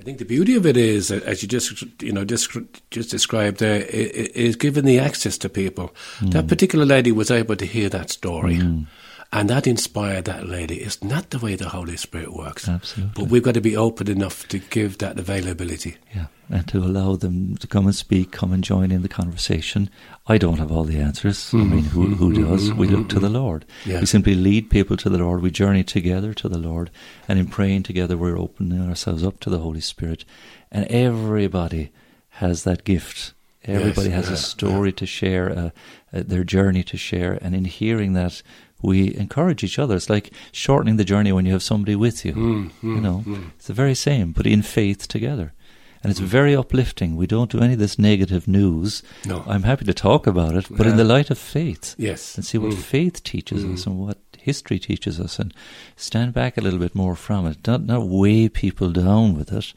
I 0.00 0.04
think 0.04 0.18
the 0.18 0.24
beauty 0.24 0.54
of 0.54 0.64
it 0.64 0.76
is, 0.76 1.10
as 1.10 1.42
you 1.42 1.48
just 1.48 1.84
you 2.02 2.12
know 2.12 2.24
just 2.24 2.56
just 2.90 3.10
described 3.10 3.58
there, 3.58 3.82
is 3.82 4.54
giving 4.56 4.84
the 4.84 5.00
access 5.00 5.36
to 5.38 5.48
people. 5.48 5.94
Mm. 6.18 6.32
That 6.32 6.46
particular 6.46 6.84
lady 6.84 7.10
was 7.10 7.30
able 7.30 7.56
to 7.56 7.66
hear 7.66 7.88
that 7.88 8.10
story. 8.10 8.56
Mm. 8.56 8.86
And 9.30 9.50
that 9.50 9.66
inspired 9.66 10.24
that 10.24 10.48
lady. 10.48 10.76
It's 10.76 11.04
not 11.04 11.30
the 11.30 11.38
way 11.38 11.54
the 11.54 11.68
Holy 11.68 11.98
Spirit 11.98 12.32
works. 12.34 12.66
Absolutely. 12.66 13.12
But 13.14 13.30
we've 13.30 13.42
got 13.42 13.54
to 13.54 13.60
be 13.60 13.76
open 13.76 14.08
enough 14.08 14.48
to 14.48 14.58
give 14.58 14.98
that 14.98 15.18
availability. 15.18 15.98
Yeah, 16.14 16.26
and 16.48 16.66
to 16.68 16.78
allow 16.78 17.16
them 17.16 17.56
to 17.58 17.66
come 17.66 17.84
and 17.84 17.94
speak, 17.94 18.32
come 18.32 18.54
and 18.54 18.64
join 18.64 18.90
in 18.90 19.02
the 19.02 19.08
conversation. 19.08 19.90
I 20.26 20.38
don't 20.38 20.58
have 20.58 20.72
all 20.72 20.84
the 20.84 20.98
answers. 20.98 21.38
Mm-hmm. 21.48 21.60
I 21.60 21.74
mean, 21.74 21.84
who, 21.84 22.06
who 22.14 22.32
mm-hmm. 22.32 22.50
does? 22.50 22.70
Mm-hmm. 22.70 22.78
We 22.78 22.86
look 22.88 23.10
to 23.10 23.20
the 23.20 23.28
Lord. 23.28 23.66
Yeah. 23.84 24.00
We 24.00 24.06
simply 24.06 24.34
lead 24.34 24.70
people 24.70 24.96
to 24.96 25.10
the 25.10 25.18
Lord. 25.18 25.42
We 25.42 25.50
journey 25.50 25.84
together 25.84 26.32
to 26.32 26.48
the 26.48 26.58
Lord. 26.58 26.90
And 27.28 27.38
in 27.38 27.48
praying 27.48 27.82
together, 27.82 28.16
we're 28.16 28.38
opening 28.38 28.80
ourselves 28.88 29.22
up 29.22 29.40
to 29.40 29.50
the 29.50 29.58
Holy 29.58 29.82
Spirit. 29.82 30.24
And 30.72 30.86
everybody 30.86 31.90
has 32.30 32.64
that 32.64 32.84
gift. 32.84 33.34
Everybody 33.64 34.08
yes, 34.08 34.16
has 34.16 34.28
yeah, 34.28 34.34
a 34.34 34.38
story 34.38 34.88
yeah. 34.88 34.96
to 34.96 35.06
share, 35.06 35.50
uh, 35.50 35.70
uh, 36.14 36.22
their 36.24 36.44
journey 36.44 36.82
to 36.84 36.96
share. 36.96 37.38
And 37.42 37.54
in 37.54 37.66
hearing 37.66 38.14
that, 38.14 38.42
we 38.82 39.14
encourage 39.16 39.64
each 39.64 39.78
other. 39.78 39.96
It's 39.96 40.10
like 40.10 40.32
shortening 40.52 40.96
the 40.96 41.04
journey 41.04 41.32
when 41.32 41.46
you 41.46 41.52
have 41.52 41.62
somebody 41.62 41.96
with 41.96 42.24
you. 42.24 42.34
Mm, 42.34 42.70
mm, 42.82 42.94
you 42.94 43.00
know, 43.00 43.24
mm. 43.26 43.50
it's 43.56 43.66
the 43.66 43.72
very 43.72 43.94
same, 43.94 44.32
but 44.32 44.46
in 44.46 44.62
faith 44.62 45.08
together. 45.08 45.52
And 46.00 46.12
it's 46.12 46.20
mm. 46.20 46.26
very 46.26 46.54
uplifting. 46.54 47.16
We 47.16 47.26
don't 47.26 47.50
do 47.50 47.60
any 47.60 47.72
of 47.72 47.80
this 47.80 47.98
negative 47.98 48.46
news. 48.46 49.02
No. 49.26 49.42
I'm 49.48 49.64
happy 49.64 49.84
to 49.84 49.94
talk 49.94 50.28
about 50.28 50.54
it, 50.54 50.66
but 50.70 50.86
yeah. 50.86 50.92
in 50.92 50.96
the 50.96 51.04
light 51.04 51.30
of 51.30 51.38
faith. 51.38 51.96
Yes. 51.98 52.36
And 52.36 52.44
see 52.44 52.56
what 52.58 52.72
mm. 52.72 52.78
faith 52.78 53.24
teaches 53.24 53.64
us 53.64 53.82
mm. 53.82 53.86
and 53.88 53.98
what 53.98 54.18
history 54.38 54.78
teaches 54.78 55.20
us 55.20 55.38
and 55.40 55.52
stand 55.96 56.32
back 56.32 56.56
a 56.56 56.60
little 56.60 56.78
bit 56.78 56.94
more 56.94 57.16
from 57.16 57.46
it. 57.46 57.66
Not, 57.66 57.82
not 57.84 58.06
weigh 58.06 58.48
people 58.48 58.92
down 58.92 59.36
with 59.36 59.52
it, 59.52 59.74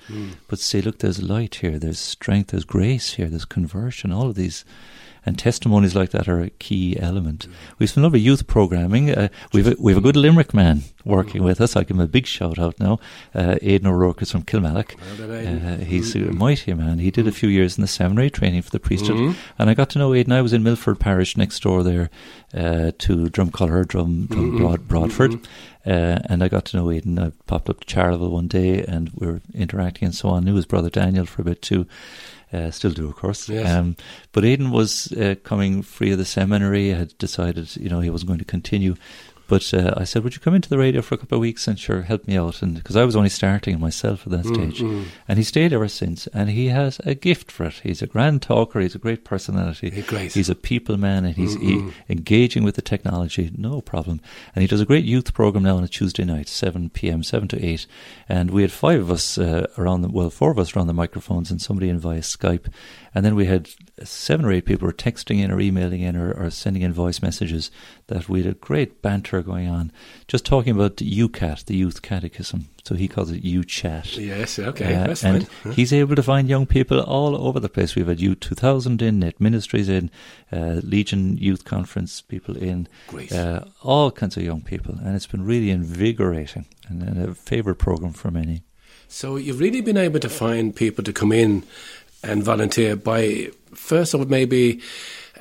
but 0.48 0.60
say, 0.60 0.81
look, 0.81 1.00
there's 1.00 1.22
light 1.22 1.55
here, 1.55 1.77
there's 1.79 2.00
strength, 2.00 2.51
there's 2.51 2.63
grace 2.65 3.13
here, 3.13 3.27
there's 3.27 3.46
conversion, 3.46 4.12
all 4.12 4.29
of 4.29 4.36
these 4.36 4.63
and 5.25 5.38
testimonies 5.38 5.96
like 5.96 6.12
that 6.12 6.28
are 6.28 6.40
a 6.40 6.50
key 6.50 7.00
element. 7.00 7.48
We've 7.78 7.90
some 7.90 8.04
lovely 8.04 8.20
youth 8.20 8.48
programming. 8.48 9.12
Uh, 9.12 9.30
we've 9.54 9.68
a, 9.68 9.75
we've 9.80 9.98
a 9.98 10.01
good 10.01 10.16
Limerick 10.16 10.54
man 10.54 10.84
working 11.05 11.43
with 11.43 11.62
us. 11.62 11.75
I 11.75 11.81
give 11.81 11.98
him 11.98 12.01
a 12.01 12.08
big 12.08 12.25
shout 12.25 12.60
out 12.60 12.79
now. 12.79 13.00
Uh, 13.34 13.58
Aidan 13.62 13.88
O'Rourke 13.88 14.22
is 14.22 14.31
from 14.31 14.43
Kilmallock. 14.43 14.96
Uh, 15.20 15.84
he's 15.84 16.15
a 16.15 16.20
mighty 16.20 16.74
man. 16.74 17.00
He 17.00 17.12
did 17.12 17.27
a 17.27 17.31
few 17.31 17.50
years 17.50 17.77
in 17.77 17.81
the 17.81 17.88
seminary 17.88 18.29
training 18.29 18.62
for 18.62 18.72
the 18.72 18.79
priesthood, 18.79 19.17
mm-hmm. 19.17 19.39
and 19.60 19.70
I 19.70 19.74
got 19.74 19.89
to 19.91 20.00
know 20.00 20.13
Aidan. 20.13 20.34
I 20.34 20.41
was 20.41 20.53
in 20.53 20.63
Milford 20.63 21.00
Parish 21.00 21.38
next 21.38 21.62
door 21.62 21.84
there 21.84 22.10
uh, 22.53 22.91
to 23.00 23.29
Dromcollogher, 23.29 23.88
Drum, 23.88 24.25
Drum 24.25 24.51
mm-hmm. 24.51 24.58
Broad, 24.58 24.88
Broadford. 24.88 25.31
Mm-hmm 25.31 25.72
Uh, 25.86 26.20
and 26.25 26.43
I 26.43 26.48
got 26.48 26.65
to 26.65 26.77
know 26.77 26.91
Aidan. 26.91 27.17
I 27.17 27.31
popped 27.48 27.70
up 27.70 27.79
to 27.79 27.88
Charleville 27.88 28.29
one 28.29 28.48
day 28.48 28.84
and 28.84 29.10
we 29.15 29.25
were 29.25 29.41
interacting 29.53 30.05
and 30.05 30.15
so 30.15 30.29
on. 30.29 30.43
I 30.43 30.46
knew 30.46 30.55
his 30.55 30.67
brother 30.67 30.89
Daniel 30.89 31.25
for 31.25 31.41
a 31.41 31.46
bit 31.46 31.62
too. 31.62 31.88
Uh, 32.53 32.70
still 32.70 32.91
do, 32.91 33.08
of 33.08 33.15
course. 33.15 33.48
Yes. 33.48 33.70
Um, 33.70 33.96
but 34.31 34.43
Aidan 34.43 34.72
was 34.72 35.12
uh, 35.13 35.36
coming 35.43 35.81
free 35.81 36.12
of 36.12 36.17
the 36.17 36.25
seminary, 36.25 36.89
had 36.89 37.17
decided, 37.17 37.75
you 37.77 37.89
know, 37.89 38.01
he 38.01 38.10
wasn't 38.10 38.27
going 38.27 38.39
to 38.39 38.46
continue. 38.46 38.96
But 39.51 39.74
uh, 39.74 39.93
I 39.98 40.05
said, 40.05 40.24
"Would 40.24 40.36
you 40.36 40.39
come 40.39 40.55
into 40.55 40.70
the 40.70 40.77
radio 40.77 41.01
for 41.01 41.15
a 41.15 41.17
couple 41.17 41.36
of 41.36 41.41
weeks 41.41 41.67
and 41.67 41.77
sure 41.77 42.03
help 42.03 42.25
me 42.25 42.38
out?" 42.38 42.62
And 42.62 42.75
because 42.75 42.96
I 42.96 43.03
was 43.03 43.17
only 43.17 43.27
starting 43.27 43.81
myself 43.81 44.25
at 44.25 44.31
that 44.31 44.46
Mm, 44.46 44.55
stage, 44.55 44.79
mm. 44.81 45.03
and 45.27 45.38
he 45.38 45.43
stayed 45.43 45.74
ever 45.74 45.89
since. 45.89 46.27
And 46.27 46.50
he 46.50 46.67
has 46.67 47.01
a 47.03 47.15
gift 47.15 47.51
for 47.51 47.65
it. 47.65 47.81
He's 47.84 48.01
a 48.01 48.08
grand 48.08 48.41
talker. 48.41 48.79
He's 48.79 48.96
a 48.96 49.05
great 49.05 49.25
personality. 49.25 49.89
He's 49.89 50.05
great. 50.05 50.31
He's 50.34 50.50
a 50.50 50.55
people 50.55 50.96
man, 50.96 51.25
and 51.25 51.36
he's 51.36 51.55
he, 51.55 51.91
engaging 52.08 52.63
with 52.63 52.75
the 52.75 52.81
technology, 52.81 53.51
no 53.58 53.81
problem. 53.81 54.22
And 54.55 54.62
he 54.62 54.67
does 54.67 54.79
a 54.79 54.86
great 54.86 55.03
youth 55.03 55.34
program 55.34 55.65
now 55.65 55.75
on 55.75 55.84
a 55.84 55.89
Tuesday 55.89 56.24
night, 56.24 56.48
seven 56.48 56.89
p.m., 56.89 57.22
seven 57.22 57.50
to 57.50 57.58
eight. 57.62 57.88
And 58.29 58.51
we 58.51 58.62
had 58.62 58.72
five 58.72 59.01
of 59.01 59.12
us 59.12 59.38
uh, 59.38 59.67
around 59.77 60.01
the 60.03 60.10
well, 60.10 60.29
four 60.29 60.51
of 60.51 60.60
us 60.60 60.74
around 60.74 60.88
the 60.88 61.01
microphones, 61.03 61.51
and 61.51 61.62
somebody 61.62 61.89
in 61.89 62.00
via 62.00 62.22
Skype. 62.22 62.67
And 63.13 63.25
then 63.25 63.36
we 63.36 63.48
had 63.48 63.67
seven 64.05 64.46
or 64.46 64.51
eight 64.51 64.65
people 64.65 64.86
were 64.86 64.93
texting 64.93 65.39
in 65.43 65.51
or 65.51 65.60
emailing 65.60 66.01
in 66.01 66.15
or, 66.15 66.31
or 66.34 66.50
sending 66.50 66.81
in 66.84 66.93
voice 66.93 67.22
messages 67.22 67.72
that 68.08 68.27
we 68.29 68.43
had 68.43 68.51
a 68.51 68.55
great 68.55 69.01
banter 69.01 69.41
going 69.41 69.67
on, 69.67 69.91
just 70.27 70.46
talking 70.46 70.74
about 70.75 70.98
YOUCAT, 70.98 71.65
the 71.65 71.75
Youth 71.75 72.01
Catechism. 72.01 72.67
So 72.84 72.96
he 72.96 73.08
calls 73.08 73.29
it 73.31 73.43
UChat. 73.43 74.17
Yes, 74.17 74.58
okay, 74.60 74.96
Uh, 74.96 75.08
that's 75.08 75.24
and 75.24 75.48
fine. 75.48 75.74
he's 75.74 75.93
able 75.93 76.15
to 76.15 76.24
find 76.24 76.50
young 76.50 76.65
people 76.65 77.00
all 77.00 77.36
over 77.48 77.60
the 77.60 77.70
place. 77.70 77.96
We've 77.96 78.08
had 78.08 78.20
Youth 78.20 78.39
2000 78.39 79.01
in, 79.01 79.20
Net 79.20 79.39
Ministries 79.39 79.88
in, 79.88 80.10
uh, 80.51 80.81
Legion 80.84 81.38
Youth 81.38 81.63
Conference 81.63 82.22
people 82.22 82.58
in, 82.58 82.88
Great. 83.08 83.31
uh, 83.31 83.65
all 83.84 84.10
kinds 84.12 84.36
of 84.38 84.43
young 84.43 84.62
people. 84.62 84.96
And 85.00 85.15
it's 85.15 85.27
been 85.27 85.46
really 85.46 85.70
invigorating 85.70 86.65
and, 86.88 87.03
and 87.03 87.24
a 87.29 87.36
favourite 87.36 87.77
programme 87.77 88.13
for 88.13 88.31
many. 88.31 88.63
So 89.08 89.36
you've 89.36 89.60
really 89.60 89.81
been 89.81 89.98
able 89.98 90.20
to 90.22 90.29
find 90.29 90.75
people 90.75 91.03
to 91.03 91.13
come 91.13 91.31
in 91.31 91.63
and 92.24 92.43
volunteer 92.43 92.96
by 92.96 93.50
first 93.74 94.13
of 94.13 94.20
all 94.22 94.28
maybe 94.28 94.82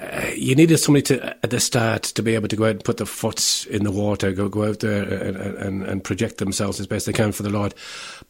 uh, 0.01 0.31
you 0.35 0.55
needed 0.55 0.79
somebody 0.79 1.03
to 1.03 1.27
at 1.45 1.51
the 1.51 1.61
start 1.61 2.03
to 2.05 2.23
be 2.23 2.35
able 2.35 2.49
to 2.49 2.57
go 2.57 2.65
out 2.65 2.71
and 2.71 2.85
put 2.85 2.97
their 2.97 3.07
foots 3.07 3.67
in 3.67 3.85
the 3.85 3.91
water, 3.91 4.33
go 4.33 4.49
go 4.49 4.65
out 4.65 4.81
there 4.81 5.03
and, 5.03 5.37
and, 5.37 5.83
and 5.83 6.05
project 6.05 6.39
themselves 6.39 6.81
as 6.81 6.87
best 6.87 7.05
they 7.05 7.13
can 7.13 7.33
for 7.33 7.43
the 7.43 7.51
Lord. 7.51 7.75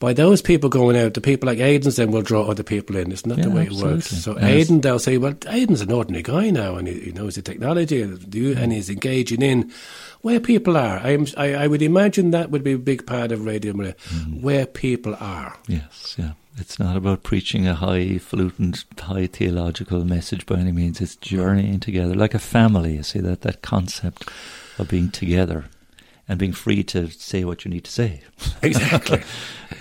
By 0.00 0.12
those 0.12 0.42
people 0.42 0.68
going 0.68 0.96
out, 0.96 1.14
the 1.14 1.20
people 1.20 1.46
like 1.46 1.58
Aiden's 1.58 1.94
then 1.94 2.10
will 2.10 2.22
draw 2.22 2.42
other 2.42 2.64
people 2.64 2.96
in. 2.96 3.12
It's 3.12 3.24
not 3.24 3.36
the 3.38 3.48
Yeah, 3.48 3.54
way 3.54 3.66
it 3.66 3.72
works. 3.72 4.06
So 4.08 4.36
Yes. 4.36 4.68
Aiden, 4.68 4.82
they'll 4.82 4.98
say, 4.98 5.16
well, 5.16 5.34
Aiden's 5.34 5.80
an 5.82 5.92
ordinary 5.92 6.22
guy 6.24 6.50
now, 6.50 6.74
and 6.74 6.88
he, 6.88 6.98
he 6.98 7.12
knows 7.12 7.36
the 7.36 7.42
technology, 7.42 8.02
and 8.02 8.34
and 8.34 8.72
he's 8.72 8.90
engaging 8.90 9.42
in 9.42 9.70
where 10.22 10.40
people 10.40 10.76
are. 10.76 10.98
I'm, 10.98 11.26
I, 11.36 11.54
I 11.54 11.66
would 11.68 11.82
imagine 11.82 12.30
that 12.32 12.50
would 12.50 12.64
be 12.64 12.72
a 12.72 12.78
big 12.78 13.06
part 13.06 13.30
of 13.32 13.44
Radio 13.44 13.74
Maria, 13.74 13.94
Mm-hmm. 14.08 14.42
where 14.42 14.66
people 14.66 15.14
are. 15.20 15.56
Yes, 15.68 16.16
yeah. 16.18 16.32
It's 16.58 16.78
not 16.78 16.96
about 16.96 17.22
preaching 17.22 17.66
a 17.66 17.74
high 17.74 18.04
highfalutin, 18.04 18.74
high 18.98 19.26
theological 19.28 19.89
message 19.98 20.46
by 20.46 20.56
any 20.56 20.72
means. 20.72 21.00
It's 21.00 21.16
journeying 21.16 21.80
together 21.80 22.14
like 22.14 22.34
a 22.34 22.38
family. 22.38 22.94
You 22.96 23.02
see 23.02 23.20
that 23.20 23.42
that 23.42 23.62
concept 23.62 24.28
of 24.78 24.88
being 24.88 25.10
together 25.10 25.66
and 26.28 26.38
being 26.38 26.52
free 26.52 26.82
to 26.84 27.08
say 27.10 27.44
what 27.44 27.64
you 27.64 27.70
need 27.70 27.84
to 27.84 27.90
say. 27.90 28.22
Exactly. 28.62 29.22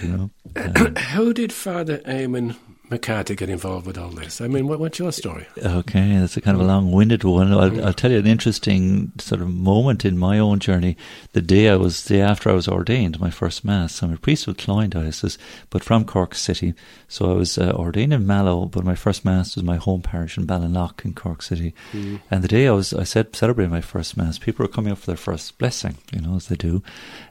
You 0.01 0.07
know, 0.07 0.29
Um, 0.55 0.93
How 0.97 1.33
did 1.33 1.51
Father 1.51 1.97
Eamon 1.99 2.55
McCarthy 2.89 3.35
get 3.35 3.49
involved 3.49 3.85
with 3.85 3.97
all 3.97 4.09
this? 4.09 4.41
I 4.41 4.47
mean, 4.47 4.67
what, 4.67 4.79
what's 4.79 4.99
your 4.99 5.11
story? 5.11 5.45
Okay, 5.57 6.17
that's 6.17 6.37
a 6.37 6.41
kind 6.41 6.55
of 6.55 6.61
a 6.61 6.67
long-winded 6.67 7.23
one. 7.23 7.51
I'll, 7.51 7.85
I'll 7.85 7.93
tell 7.93 8.11
you 8.11 8.17
an 8.17 8.27
interesting 8.27 9.11
sort 9.19 9.41
of 9.41 9.49
moment 9.49 10.05
in 10.05 10.17
my 10.17 10.39
own 10.39 10.59
journey. 10.59 10.97
The 11.33 11.41
day 11.41 11.69
I 11.69 11.75
was, 11.75 12.03
the 12.03 12.15
day 12.15 12.21
after 12.21 12.49
I 12.49 12.53
was 12.53 12.67
ordained, 12.67 13.19
my 13.19 13.29
first 13.29 13.63
mass. 13.63 14.01
I'm 14.01 14.13
a 14.13 14.17
priest 14.17 14.47
of 14.47 14.57
Cloyne 14.57 14.89
Diocese, 14.89 15.37
but 15.69 15.83
from 15.83 16.05
Cork 16.05 16.35
City. 16.35 16.73
So 17.07 17.31
I 17.31 17.33
was 17.33 17.57
uh, 17.57 17.71
ordained 17.75 18.13
in 18.13 18.25
Mallow, 18.25 18.65
but 18.65 18.83
my 18.83 18.95
first 18.95 19.25
mass 19.25 19.55
was 19.55 19.63
my 19.63 19.77
home 19.77 20.01
parish 20.01 20.37
in 20.37 20.45
Ballinlough 20.45 21.05
in 21.05 21.13
Cork 21.13 21.41
City. 21.41 21.73
And 22.31 22.43
the 22.43 22.47
day 22.47 22.67
I 22.67 22.71
was, 22.71 22.93
I 22.93 23.03
said, 23.03 23.35
celebrating 23.35 23.71
my 23.71 23.81
first 23.81 24.17
mass, 24.17 24.39
people 24.39 24.63
were 24.63 24.71
coming 24.71 24.91
up 24.91 24.99
for 24.99 25.07
their 25.07 25.17
first 25.17 25.57
blessing, 25.57 25.97
you 26.11 26.21
know, 26.21 26.35
as 26.35 26.47
they 26.47 26.55
do. 26.55 26.83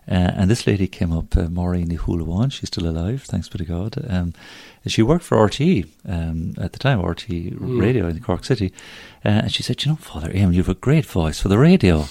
Uh, 0.08 0.32
and 0.36 0.50
this 0.50 0.66
lady 0.66 0.86
came 0.86 1.12
up, 1.12 1.36
uh, 1.36 1.48
Maureen 1.48 1.90
Hulawan. 1.90 2.50
She's 2.50 2.68
still 2.68 2.88
alive, 2.88 3.22
thanks 3.22 3.48
be 3.48 3.58
to 3.58 3.64
God. 3.64 3.96
Um, 4.08 4.32
and 4.88 4.92
she 4.94 5.02
worked 5.02 5.22
for 5.24 5.36
RTÉ 5.36 5.86
um, 6.08 6.54
at 6.58 6.72
the 6.72 6.78
time, 6.78 6.98
RTÉ 7.02 7.54
Radio 7.60 8.08
in 8.08 8.20
Cork 8.20 8.42
City. 8.42 8.72
Uh, 9.22 9.28
and 9.44 9.52
she 9.52 9.62
said, 9.62 9.84
You 9.84 9.92
know, 9.92 9.96
Father 9.96 10.30
Eamon, 10.30 10.52
you 10.54 10.62
have 10.62 10.68
a 10.70 10.74
great 10.74 11.04
voice 11.04 11.38
for 11.38 11.48
the 11.48 11.58
radio. 11.58 12.06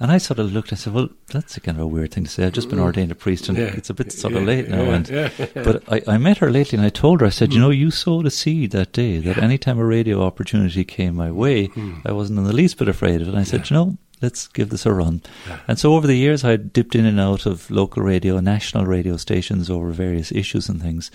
And 0.00 0.10
I 0.10 0.16
sort 0.16 0.38
of 0.38 0.50
looked 0.50 0.70
and 0.70 0.78
said, 0.78 0.94
Well, 0.94 1.10
that's 1.34 1.58
a 1.58 1.60
kind 1.60 1.76
of 1.76 1.82
a 1.84 1.86
weird 1.86 2.12
thing 2.14 2.24
to 2.24 2.30
say. 2.30 2.46
I've 2.46 2.54
just 2.54 2.70
been 2.70 2.78
ordained 2.78 3.12
a 3.12 3.14
priest 3.14 3.50
and 3.50 3.58
Yeah. 3.58 3.74
it's 3.76 3.90
a 3.90 3.94
bit 3.94 4.10
sort 4.10 4.32
of 4.32 4.40
Yeah, 4.40 4.46
late 4.46 4.68
now. 4.70 4.84
yeah, 4.84 4.94
and. 4.94 5.50
But 5.66 5.82
I, 5.92 6.14
I 6.14 6.16
met 6.16 6.38
her 6.38 6.50
lately 6.50 6.78
and 6.78 6.86
I 6.86 6.88
told 6.88 7.20
her, 7.20 7.26
I 7.26 7.30
said, 7.30 7.52
You 7.52 7.60
know, 7.60 7.68
you 7.68 7.90
sowed 7.90 8.24
a 8.24 8.30
seed 8.30 8.70
that 8.70 8.94
day 8.94 9.18
that 9.18 9.36
any 9.36 9.58
time 9.58 9.78
a 9.78 9.84
radio 9.84 10.22
opportunity 10.22 10.84
came 10.84 11.14
my 11.14 11.30
way, 11.30 11.68
I 12.06 12.12
wasn't 12.12 12.38
in 12.38 12.44
the 12.46 12.54
least 12.54 12.78
bit 12.78 12.88
afraid 12.88 13.20
of 13.20 13.28
it. 13.28 13.32
And 13.32 13.38
I 13.38 13.44
said, 13.44 13.68
You 13.68 13.74
know, 13.76 13.98
let's 14.22 14.46
give 14.48 14.70
this 14.70 14.86
a 14.86 14.94
run. 14.94 15.20
And 15.66 15.78
so 15.78 15.94
over 15.94 16.06
the 16.06 16.16
years, 16.16 16.42
I 16.44 16.56
dipped 16.56 16.94
in 16.94 17.04
and 17.04 17.20
out 17.20 17.44
of 17.44 17.70
local 17.70 18.02
radio, 18.02 18.40
national 18.40 18.86
radio 18.86 19.16
stations 19.18 19.68
over 19.68 19.90
various 19.90 20.32
issues 20.32 20.68
and 20.70 20.80
things. 20.80 21.10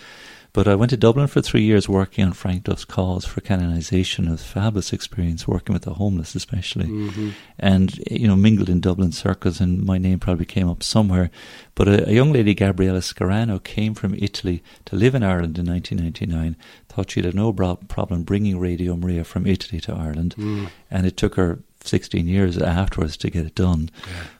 But 0.53 0.67
I 0.67 0.75
went 0.75 0.91
to 0.91 0.98
Dublin 0.98 1.25
for 1.25 1.41
three 1.41 1.63
years 1.63 1.89
working 1.89 2.24
on 2.24 2.33
Frank 2.33 2.65
Duff's 2.65 2.86
cause 2.86 3.25
for 3.25 3.41
canonisation. 3.41 4.27
It 4.27 4.31
was 4.31 4.41
a 4.41 4.45
fabulous 4.45 4.93
experience 4.93 5.48
working 5.48 5.74
with 5.74 5.81
the 5.81 5.95
homeless, 5.95 6.36
especially. 6.36 6.86
Mm-hmm. 6.86 7.29
And, 7.57 7.98
you 8.12 8.27
know, 8.27 8.36
mingled 8.36 8.69
in 8.69 8.79
Dublin 8.79 9.12
circles, 9.12 9.60
and 9.60 9.83
my 9.83 9.98
name 9.98 10.19
probably 10.19 10.45
came 10.45 10.69
up 10.69 10.83
somewhere. 10.83 11.31
But 11.74 11.88
a, 11.88 12.07
a 12.07 12.12
young 12.13 12.31
lady, 12.31 12.53
Gabriella 12.53 13.00
Scarano, 13.00 13.63
came 13.63 13.95
from 13.95 14.13
Italy 14.13 14.62
to 14.86 14.95
live 14.95 15.15
in 15.15 15.24
Ireland 15.24 15.57
in 15.57 15.65
1999. 15.65 16.55
Thought 16.88 17.10
she'd 17.10 17.25
have 17.25 17.33
no 17.33 17.51
bro- 17.51 17.77
problem 17.88 18.22
bringing 18.22 18.60
Radio 18.60 18.95
Maria 18.95 19.24
from 19.24 19.48
Italy 19.48 19.81
to 19.81 19.93
Ireland. 19.95 20.36
Mm. 20.38 20.69
And 20.91 21.07
it 21.07 21.17
took 21.17 21.33
her 21.33 21.63
16 21.88 22.28
years 22.28 22.58
afterwards 22.58 23.18
to 23.18 23.30
get 23.30 23.46
it 23.46 23.56
done. 23.56 23.90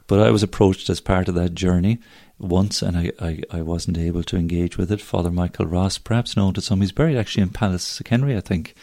But 0.08 0.20
I 0.20 0.32
was 0.32 0.44
approached 0.44 0.90
as 0.90 1.00
part 1.00 1.28
of 1.28 1.36
that 1.36 1.56
journey 1.56 2.00
once 2.40 2.82
and 2.82 2.98
I, 2.98 3.12
I, 3.20 3.42
I 3.52 3.62
wasn't 3.62 3.98
able 3.98 4.24
to 4.24 4.38
engage 4.38 4.78
with 4.78 4.92
it. 4.92 5.02
Father 5.02 5.32
Michael 5.32 5.66
Ross, 5.66 5.98
perhaps 5.98 6.36
known 6.36 6.54
to 6.56 6.62
some, 6.62 6.82
he's 6.82 6.92
buried 6.92 7.18
actually 7.18 7.44
in 7.44 7.50
Pallaskenry, 7.50 8.36
I 8.36 8.42
think, 8.42 8.76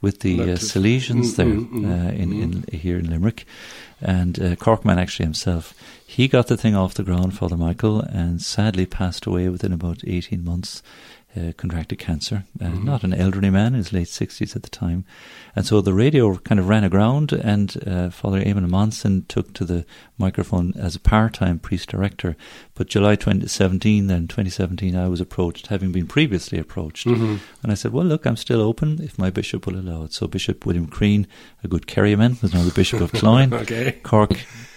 with 0.00 0.20
the 0.20 0.40
uh, 0.40 0.46
Salesians 0.56 1.32
Mm, 1.32 1.36
there 1.36 1.46
mm, 1.46 1.68
mm, 1.68 1.84
uh, 1.84 2.12
in, 2.12 2.32
in 2.32 2.64
here 2.72 2.98
in 2.98 3.10
Limerick. 3.10 3.44
And 4.00 4.38
uh, 4.38 4.54
Corkman 4.56 4.98
actually 4.98 5.26
himself, 5.26 5.74
he 6.06 6.28
got 6.28 6.46
the 6.46 6.56
thing 6.56 6.76
off 6.76 6.94
the 6.94 7.02
ground, 7.02 7.36
Father 7.36 7.56
Michael, 7.56 8.00
and 8.00 8.40
sadly 8.40 8.86
passed 8.86 9.26
away 9.26 9.48
within 9.48 9.72
about 9.72 10.02
18 10.06 10.44
months. 10.44 10.82
Uh, 11.36 11.52
contracted 11.58 11.98
cancer, 11.98 12.44
uh, 12.60 12.64
Mm-hmm. 12.64 12.84
not 12.86 13.04
an 13.04 13.12
elderly 13.12 13.50
man, 13.50 13.66
in 13.74 13.74
his 13.74 13.92
late 13.92 14.08
60s 14.08 14.56
at 14.56 14.62
the 14.62 14.70
time. 14.70 15.04
And 15.54 15.66
so 15.66 15.80
the 15.82 15.92
radio 15.92 16.34
kind 16.38 16.58
of 16.58 16.68
ran 16.68 16.84
aground, 16.84 17.32
and 17.32 17.76
uh, 17.86 18.08
Father 18.10 18.40
Eamon 18.42 18.68
Monson 18.70 19.26
took 19.28 19.52
to 19.54 19.64
the 19.66 19.84
microphone 20.16 20.72
as 20.76 20.96
a 20.96 21.00
part 21.00 21.34
time 21.34 21.58
priest 21.58 21.90
director. 21.90 22.34
But 22.74 22.88
July 22.88 23.14
2017, 23.14 24.06
then 24.06 24.26
2017, 24.26 24.96
I 24.96 25.06
was 25.08 25.20
approached, 25.20 25.66
having 25.68 25.92
been 25.92 26.06
previously 26.06 26.58
approached. 26.58 27.06
Mm-hmm. 27.06 27.36
And 27.62 27.70
I 27.72 27.74
said, 27.74 27.92
Well, 27.92 28.06
look, 28.06 28.26
I'm 28.26 28.36
still 28.36 28.62
open 28.62 29.00
if 29.02 29.18
my 29.18 29.28
bishop 29.30 29.66
will 29.66 29.78
allow 29.78 30.04
it. 30.04 30.14
So 30.14 30.26
Bishop 30.26 30.64
William 30.64 30.86
Crean, 30.86 31.26
a 31.62 31.68
good 31.68 31.86
Kerryman, 31.86 32.40
was 32.42 32.54
now 32.54 32.62
the 32.62 32.72
Bishop 32.72 33.00
of 33.02 33.12
Cloyne, 33.20 33.52
Okay. 33.52 34.00
Cork, 34.02 34.32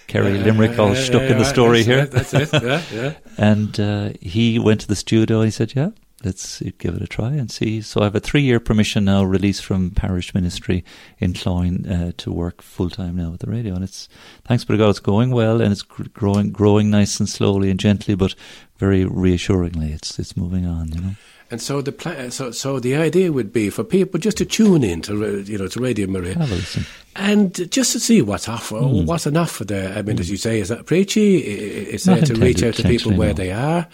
Kerry, 0.08 0.38
Yeah, 0.38 0.44
Limerick, 0.44 0.78
all 0.78 0.94
yeah, 0.94 1.02
stuck 1.02 1.22
yeah, 1.24 1.32
in 1.32 1.38
the 1.38 1.46
story 1.46 1.84
that's 1.84 2.32
here. 2.32 2.42
That's 2.42 2.54
it. 2.54 2.62
Yeah, 2.62 2.82
yeah. 2.94 3.14
And 3.38 3.80
uh, 3.80 4.10
he 4.22 4.60
went 4.60 4.82
to 4.82 4.88
the 4.90 4.98
studio 4.98 5.38
and 5.38 5.46
he 5.48 5.52
said, 5.52 5.74
Yeah, 5.76 5.92
let's 6.24 6.62
give 6.78 6.96
it 6.96 7.02
a 7.02 7.08
try 7.08 7.32
and 7.32 7.52
see. 7.52 7.82
So 7.82 8.02
I 8.02 8.06
have 8.06 8.16
a 8.16 8.20
three 8.20 8.42
year 8.42 8.60
permission 8.60 9.06
now, 9.06 9.24
released 9.24 9.66
from 9.66 9.92
parish 9.92 10.34
ministry 10.34 10.84
in 11.20 11.34
Cloyne 11.34 11.86
uh, 11.86 12.12
to 12.18 12.32
work 12.32 12.62
full 12.62 12.90
time 12.90 13.16
now 13.16 13.32
with 13.32 13.42
the 13.42 13.52
radio. 13.52 13.76
And 13.76 13.84
it's, 13.84 14.08
thanks 14.46 14.64
be 14.64 14.74
to 14.74 14.78
God, 14.78 14.90
it's 14.90 15.00
going 15.00 15.32
well 15.32 15.62
and 15.62 15.72
it's 15.72 15.82
growing 15.82 16.52
growing 16.52 16.90
nice 16.90 17.20
and 17.20 17.30
slowly 17.30 17.70
and 17.70 17.80
gently, 17.80 18.16
but 18.16 18.36
very 18.78 19.06
reassuringly. 19.06 19.92
It's 19.94 20.20
it's 20.20 20.38
moving 20.38 20.66
on, 20.66 20.92
you 20.92 21.02
know. 21.02 21.16
And 21.52 21.62
so 21.62 21.82
the 21.82 21.92
pla- 21.92 22.30
so 22.30 22.52
so 22.52 22.80
the 22.80 22.96
idea 22.96 23.32
would 23.32 23.52
be 23.52 23.70
for 23.70 23.84
people 23.84 24.20
just 24.20 24.38
to 24.38 24.46
tune 24.46 24.84
in 24.84 25.02
to 25.02 25.42
you 25.42 25.58
know 25.58 25.68
to 25.68 25.80
Radio 25.82 26.08
Maria 26.08 26.36
Have 26.38 26.52
a 26.52 26.56
listen. 26.56 26.86
and 27.16 27.54
just 27.70 27.92
to 27.92 28.00
see 28.00 28.22
what's 28.22 28.48
offer, 28.48 28.78
Hmm. 28.80 29.06
what's 29.06 29.26
an 29.26 29.36
offer 29.38 29.66
there. 29.66 29.94
I 29.98 30.02
mean, 30.02 30.18
as 30.20 30.30
you 30.32 30.38
say, 30.38 30.60
is 30.62 30.70
that 30.70 30.86
preachy? 30.86 31.38
It's 31.40 32.08
Not 32.08 32.20
there 32.22 32.28
to 32.36 32.42
reach 32.42 32.64
out 32.64 32.76
to 32.76 32.84
people 32.84 33.12
where 33.14 33.30
no. 33.30 33.34
they 33.34 33.52
are. 33.52 33.88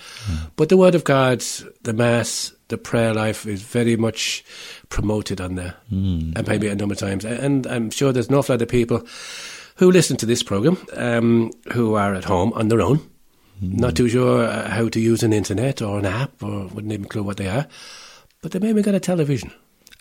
But 0.56 0.70
the 0.70 0.78
Word 0.78 0.94
of 0.96 1.04
God, 1.04 1.44
the 1.82 1.94
Mass, 1.94 2.54
the 2.68 2.78
prayer 2.78 3.14
life 3.14 3.48
is 3.48 3.62
very 3.64 3.96
much 3.98 4.44
promoted 4.90 5.42
on 5.42 5.56
there, 5.56 5.74
Hmm. 5.90 6.34
and 6.36 6.48
maybe 6.48 6.68
a 6.68 6.76
number 6.76 6.94
of 6.94 7.00
times. 7.00 7.26
And 7.26 7.66
I'm 7.66 7.90
sure 7.90 8.12
there's 8.14 8.30
an 8.30 8.36
awful 8.36 8.54
lot 8.54 8.62
of 8.62 8.68
people 8.70 9.02
who 9.78 9.92
listen 9.92 10.18
to 10.18 10.26
this 10.28 10.44
program 10.44 10.78
um, 10.96 11.52
who 11.74 11.96
are 11.96 12.14
at 12.14 12.24
home 12.26 12.54
on 12.54 12.68
their 12.68 12.82
own, 12.82 12.98
Hmm. 12.98 13.08
Mm. 13.62 13.80
not 13.80 13.96
too 13.96 14.10
sure 14.10 14.44
uh, 14.44 14.70
how 14.70 14.90
to 14.90 15.00
use 15.00 15.24
an 15.24 15.34
internet 15.34 15.82
or 15.82 15.98
an 16.00 16.06
app, 16.06 16.44
or 16.44 16.68
wouldn't 16.68 16.94
even 16.94 17.06
clue 17.06 17.24
what 17.24 17.38
they 17.38 17.48
are. 17.48 17.66
But 18.42 18.52
they 18.52 18.60
maybe 18.60 18.82
got 18.84 18.94
a 18.96 19.00
television. 19.00 19.52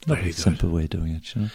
Very 0.06 0.30
simple 0.32 0.70
way 0.70 0.84
of 0.84 0.90
doing 0.90 1.12
it 1.12 1.34
you 1.34 1.42
know 1.42 1.48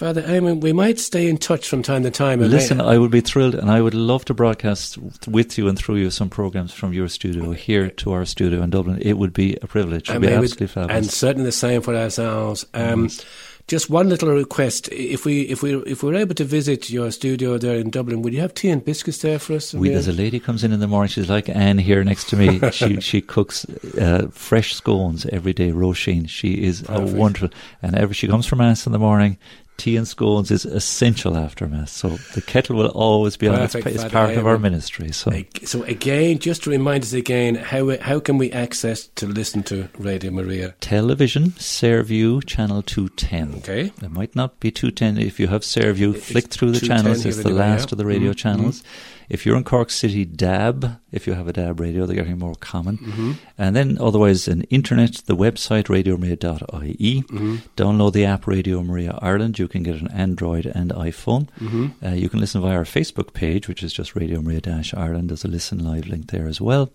Father 0.00 0.22
Eamon, 0.22 0.62
we 0.62 0.72
might 0.72 0.98
stay 0.98 1.28
in 1.28 1.36
touch 1.36 1.68
from 1.68 1.82
time 1.82 2.04
to 2.04 2.10
time. 2.10 2.40
Listen, 2.40 2.80
I 2.80 2.96
would 2.96 3.10
be 3.10 3.20
thrilled, 3.20 3.54
and 3.54 3.70
I 3.70 3.82
would 3.82 3.92
love 3.92 4.24
to 4.24 4.32
broadcast 4.32 4.96
with 5.28 5.58
you 5.58 5.68
and 5.68 5.78
through 5.78 5.96
you 5.96 6.08
some 6.08 6.30
programs 6.30 6.72
from 6.72 6.94
your 6.94 7.06
studio 7.06 7.52
here 7.52 7.90
to 7.90 8.12
our 8.12 8.24
studio 8.24 8.62
in 8.62 8.70
Dublin. 8.70 8.98
It 9.02 9.18
would 9.18 9.34
be 9.34 9.58
a 9.60 9.66
privilege. 9.66 10.08
It 10.08 10.14
would 10.14 10.22
be 10.22 10.28
absolutely 10.28 10.68
fabulous. 10.68 10.96
And 10.96 11.12
certainly 11.12 11.44
the 11.44 11.52
same 11.52 11.82
for 11.82 11.94
ourselves. 11.94 12.64
Um, 12.72 13.08
mm. 13.08 13.26
Just 13.66 13.90
one 13.90 14.08
little 14.08 14.30
request: 14.30 14.88
if 14.90 15.26
we 15.26 15.42
if 15.42 15.62
we 15.62 15.76
if 15.82 16.02
we're 16.02 16.14
able 16.14 16.34
to 16.36 16.44
visit 16.44 16.88
your 16.88 17.10
studio 17.10 17.58
there 17.58 17.76
in 17.76 17.90
Dublin, 17.90 18.22
would 18.22 18.32
you 18.32 18.40
have 18.40 18.54
tea 18.54 18.70
and 18.70 18.82
biscuits 18.82 19.18
there 19.18 19.38
for 19.38 19.52
us? 19.52 19.74
We, 19.74 19.90
there's 19.90 20.08
a 20.08 20.12
lady 20.12 20.40
comes 20.40 20.64
in 20.64 20.72
in 20.72 20.80
the 20.80 20.88
morning. 20.88 21.10
She's 21.10 21.28
like 21.28 21.50
Anne 21.50 21.76
here 21.76 22.02
next 22.04 22.30
to 22.30 22.36
me. 22.36 22.58
she 22.72 23.02
she 23.02 23.20
cooks 23.20 23.66
uh, 24.00 24.28
fresh 24.32 24.72
scones 24.74 25.26
every 25.26 25.52
day. 25.52 25.72
Roisin. 25.72 26.26
She 26.26 26.54
is 26.54 26.80
Perfect. 26.80 27.10
a 27.10 27.14
wonderful, 27.14 27.50
and 27.82 27.94
every 27.94 28.14
she 28.14 28.28
comes 28.28 28.46
from 28.46 28.60
mass 28.60 28.86
in 28.86 28.92
the 28.92 28.98
morning 28.98 29.36
tea 29.80 29.96
and 29.96 30.06
scones 30.06 30.50
is 30.50 30.64
essential 30.64 31.36
after 31.36 31.66
mass. 31.66 31.90
So 31.90 32.08
the 32.34 32.42
kettle 32.42 32.76
will 32.76 32.92
always 32.92 33.36
be 33.36 33.48
on. 33.48 33.62
It's, 33.62 33.74
it's 33.74 34.04
part 34.04 34.36
of 34.36 34.46
our 34.46 34.58
ministry. 34.58 35.12
So, 35.12 35.32
so 35.64 35.82
again, 35.84 36.38
just 36.38 36.62
to 36.64 36.70
remind 36.70 37.02
us 37.02 37.14
again, 37.14 37.54
how 37.54 37.96
how 37.98 38.20
can 38.20 38.36
we 38.38 38.52
access 38.52 39.08
to 39.16 39.26
listen 39.26 39.62
to 39.64 39.88
Radio 39.98 40.30
Maria? 40.30 40.74
Television, 40.80 41.52
Saorview, 41.58 42.44
channel 42.46 42.82
two 42.82 43.08
ten. 43.16 43.54
Okay, 43.56 43.92
it 44.02 44.10
might 44.10 44.36
not 44.36 44.60
be 44.60 44.70
two 44.70 44.90
ten. 44.90 45.16
If 45.16 45.40
you 45.40 45.48
have 45.48 45.62
Saorview, 45.62 46.16
flick 46.16 46.48
through 46.48 46.72
the 46.72 46.86
channels. 46.86 47.24
It's 47.24 47.42
the 47.42 47.48
last 47.50 47.92
of 47.92 47.98
the 47.98 48.06
radio 48.06 48.30
mm-hmm. 48.30 48.36
channels. 48.36 48.82
Mm-hmm. 48.82 49.19
If 49.30 49.46
you're 49.46 49.56
in 49.56 49.64
Cork 49.64 49.90
City, 49.90 50.24
DAB, 50.24 50.98
if 51.12 51.28
you 51.28 51.34
have 51.34 51.46
a 51.46 51.52
DAB 51.52 51.78
radio, 51.78 52.04
they're 52.04 52.16
getting 52.16 52.40
more 52.40 52.56
common. 52.56 52.98
Mm-hmm. 52.98 53.32
And 53.56 53.76
then 53.76 53.96
otherwise, 54.00 54.48
an 54.48 54.62
internet, 54.64 55.22
the 55.26 55.36
website 55.36 55.84
radiomaria.ie. 55.84 57.22
Mm-hmm. 57.22 57.56
Download 57.76 58.12
the 58.12 58.24
app 58.24 58.48
Radio 58.48 58.82
Maria 58.82 59.16
Ireland. 59.22 59.60
You 59.60 59.68
can 59.68 59.84
get 59.84 60.00
an 60.00 60.08
Android 60.08 60.66
and 60.66 60.90
iPhone. 60.90 61.48
Mm-hmm. 61.60 62.04
Uh, 62.04 62.10
you 62.10 62.28
can 62.28 62.40
listen 62.40 62.60
via 62.60 62.76
our 62.76 62.84
Facebook 62.84 63.32
page, 63.32 63.68
which 63.68 63.84
is 63.84 63.92
just 63.92 64.16
Radio 64.16 64.42
Maria 64.42 64.60
Ireland. 64.96 65.30
There's 65.30 65.44
a 65.44 65.48
listen 65.48 65.84
live 65.84 66.08
link 66.08 66.32
there 66.32 66.48
as 66.48 66.60
well. 66.60 66.90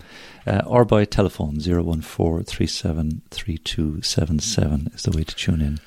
Uh, 0.46 0.62
or 0.66 0.84
by 0.84 1.06
telephone, 1.06 1.62
014 1.62 2.44
373277 2.44 4.92
is 4.94 5.04
the 5.04 5.12
way 5.12 5.24
to 5.24 5.36
tune 5.36 5.62
in. 5.62 5.80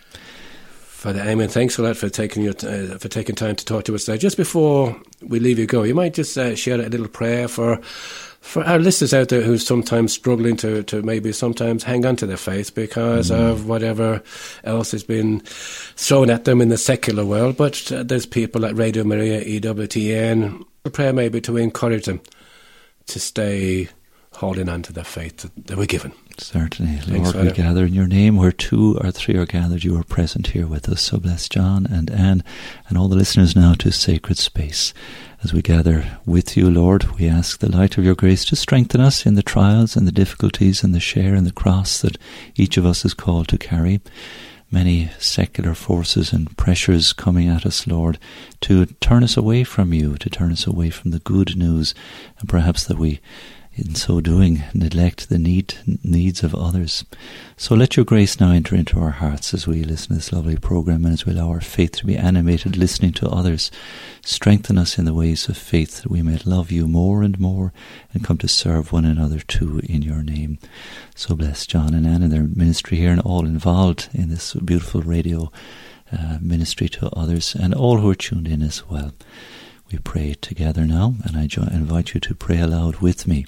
Father 0.99 1.21
Eamon, 1.21 1.49
thanks 1.49 1.78
a 1.78 1.83
lot 1.83 1.97
for 1.97 2.09
taking 2.09 2.43
your 2.43 2.55
uh, 2.64 2.99
for 2.99 3.07
taking 3.07 3.37
time 3.37 3.55
to 3.55 3.64
talk 3.64 3.85
to 3.85 3.95
us 3.95 4.07
today. 4.07 4.19
Just 4.19 4.37
before 4.37 5.00
we 5.23 5.38
leave 5.38 5.57
you 5.57 5.64
go, 5.64 5.85
you 5.85 5.95
might 5.95 6.12
just 6.12 6.37
uh, 6.37 6.57
share 6.57 6.75
a 6.81 6.88
little 6.88 7.07
prayer 7.07 7.47
for 7.47 7.76
for 8.40 8.64
our 8.64 8.81
listeners 8.81 9.14
out 9.14 9.28
there 9.28 9.43
who's 9.43 9.64
sometimes 9.64 10.12
struggling 10.12 10.57
to, 10.57 10.83
to 10.83 11.00
maybe 11.02 11.31
sometimes 11.31 11.85
hang 11.85 12.05
on 12.05 12.17
to 12.17 12.26
their 12.26 12.37
faith 12.37 12.75
because 12.75 13.31
mm. 13.31 13.38
of 13.38 13.69
whatever 13.69 14.21
else 14.64 14.90
has 14.90 15.05
been 15.05 15.38
thrown 15.95 16.31
at 16.31 16.47
them 16.47 16.61
in 16.61 16.69
the 16.69 16.76
secular 16.76 17.25
world. 17.25 17.57
But 17.57 17.93
uh, 17.93 18.02
there's 18.02 18.26
people 18.26 18.67
at 18.67 18.75
Radio 18.75 19.05
Maria, 19.05 19.45
EWTN. 19.45 20.64
A 20.85 20.90
prayer 20.90 21.12
maybe 21.12 21.40
to 21.43 21.57
encourage 21.59 22.07
them 22.07 22.21
to 23.07 23.21
stay 23.21 23.88
holding 24.38 24.68
on 24.68 24.83
to 24.83 24.92
the 24.92 25.02
faith 25.02 25.38
that 25.38 25.66
they 25.66 25.75
were 25.75 25.85
given. 25.87 26.12
Certainly, 26.38 27.00
Lord, 27.09 27.35
we 27.35 27.50
gather 27.50 27.87
in 27.87 27.92
your 27.92 28.07
name 28.07 28.37
where 28.37 28.52
two 28.52 28.97
or 29.02 29.11
three 29.11 29.35
are 29.35 29.47
gathered. 29.47 29.83
You 29.83 29.99
are 29.99 30.04
present 30.04 30.49
here 30.49 30.68
with 30.68 30.88
us. 30.88 31.02
So 31.02 31.18
bless 31.18 31.49
John 31.49 31.87
and 31.87 32.09
Anne 32.09 32.45
and 32.88 32.97
all 32.97 33.09
the 33.09 33.16
listeners 33.16 33.57
now 33.57 33.75
to 33.75 33.90
sacred 33.90 34.38
space. 34.38 34.95
As 35.42 35.52
we 35.52 35.61
gather 35.61 36.18
with 36.25 36.57
you, 36.57 36.71
Lord, 36.71 37.18
we 37.18 37.28
ask 37.28 37.59
the 37.59 37.71
light 37.71 37.99
of 37.99 38.04
your 38.04 38.14
grace 38.14 38.45
to 38.47 38.57
strengthen 38.57 39.00
us 39.00 39.26
in 39.26 39.35
the 39.35 39.42
trials 39.42 39.97
and 39.97 40.07
the 40.07 40.12
difficulties 40.12 40.85
and 40.85 40.95
the 40.95 41.00
share 41.00 41.35
in 41.35 41.42
the 41.42 41.52
cross 41.52 42.00
that 42.00 42.16
each 42.54 42.76
of 42.76 42.87
us 42.87 43.04
is 43.04 43.14
called 43.14 43.49
to 43.49 43.59
carry. 43.59 44.01
Many 44.70 45.11
secular 45.18 45.74
forces 45.74 46.33
and 46.33 46.57
pressures 46.57 47.12
coming 47.12 47.48
at 47.48 47.66
us, 47.66 47.88
Lord, 47.88 48.20
to 48.61 48.87
turn 48.87 49.24
us 49.24 49.37
away 49.37 49.64
from 49.64 49.92
you, 49.92 50.16
to 50.16 50.31
turn 50.31 50.53
us 50.53 50.66
away 50.66 50.90
from 50.90 51.11
the 51.11 51.20
good 51.20 51.57
news, 51.57 51.94
and 52.38 52.48
perhaps 52.48 52.85
that 52.85 52.98
we 52.98 53.20
in 53.79 53.95
so 53.95 54.21
doing, 54.21 54.62
neglect 54.75 55.29
the 55.29 55.38
need, 55.38 55.75
needs 56.03 56.43
of 56.43 56.55
others. 56.55 57.05
So 57.57 57.75
let 57.75 57.97
your 57.97 58.05
grace 58.05 58.41
now 58.41 58.51
enter 58.51 58.75
into 58.75 58.99
our 58.99 59.11
hearts 59.11 59.55
as 59.55 59.67
we 59.67 59.85
listen 59.85 60.09
to 60.09 60.14
this 60.14 60.33
lovely 60.33 60.57
program 60.57 61.05
and 61.05 61.14
as 61.14 61.25
we 61.25 61.33
allow 61.33 61.49
our 61.51 61.61
faith 61.61 61.93
to 61.93 62.07
be 62.07 62.17
animated, 62.17 62.77
listening 62.77 63.12
to 63.14 63.29
others. 63.29 63.71
Strengthen 64.23 64.79
us 64.79 64.99
in 64.99 65.05
the 65.05 65.14
ways 65.14 65.49
of 65.49 65.57
faith 65.57 66.03
that 66.03 66.11
we 66.11 66.23
may 66.23 66.38
love 66.45 66.71
you 66.73 66.88
more 66.88 67.23
and 67.23 67.38
more 67.38 67.73
and 68.12 68.25
come 68.25 68.38
to 68.38 68.49
serve 68.49 68.93
one 68.93 69.05
another 69.05 69.41
too 69.41 69.81
in 69.85 70.03
your 70.03 70.23
name. 70.23 70.59
So 71.14 71.35
bless 71.35 71.67
John 71.67 71.95
and 71.95 72.07
Anne 72.07 72.23
and 72.23 72.33
their 72.33 72.43
ministry 72.43 72.99
here 72.99 73.12
and 73.12 73.21
all 73.21 73.47
involved 73.47 74.09
in 74.12 74.29
this 74.29 74.55
beautiful 74.55 75.03
radio 75.03 75.51
uh, 76.12 76.38
ministry 76.41 76.88
to 76.88 77.09
others 77.11 77.55
and 77.55 77.75
all 77.75 77.99
who 77.99 78.11
are 78.11 78.14
tuned 78.14 78.49
in 78.49 78.62
as 78.62 78.88
well. 78.88 79.12
We 79.90 79.98
pray 79.98 80.35
together 80.35 80.85
now, 80.85 81.14
and 81.24 81.37
I 81.37 81.48
invite 81.72 82.12
you 82.12 82.20
to 82.20 82.35
pray 82.35 82.61
aloud 82.61 82.96
with 82.96 83.27
me. 83.27 83.46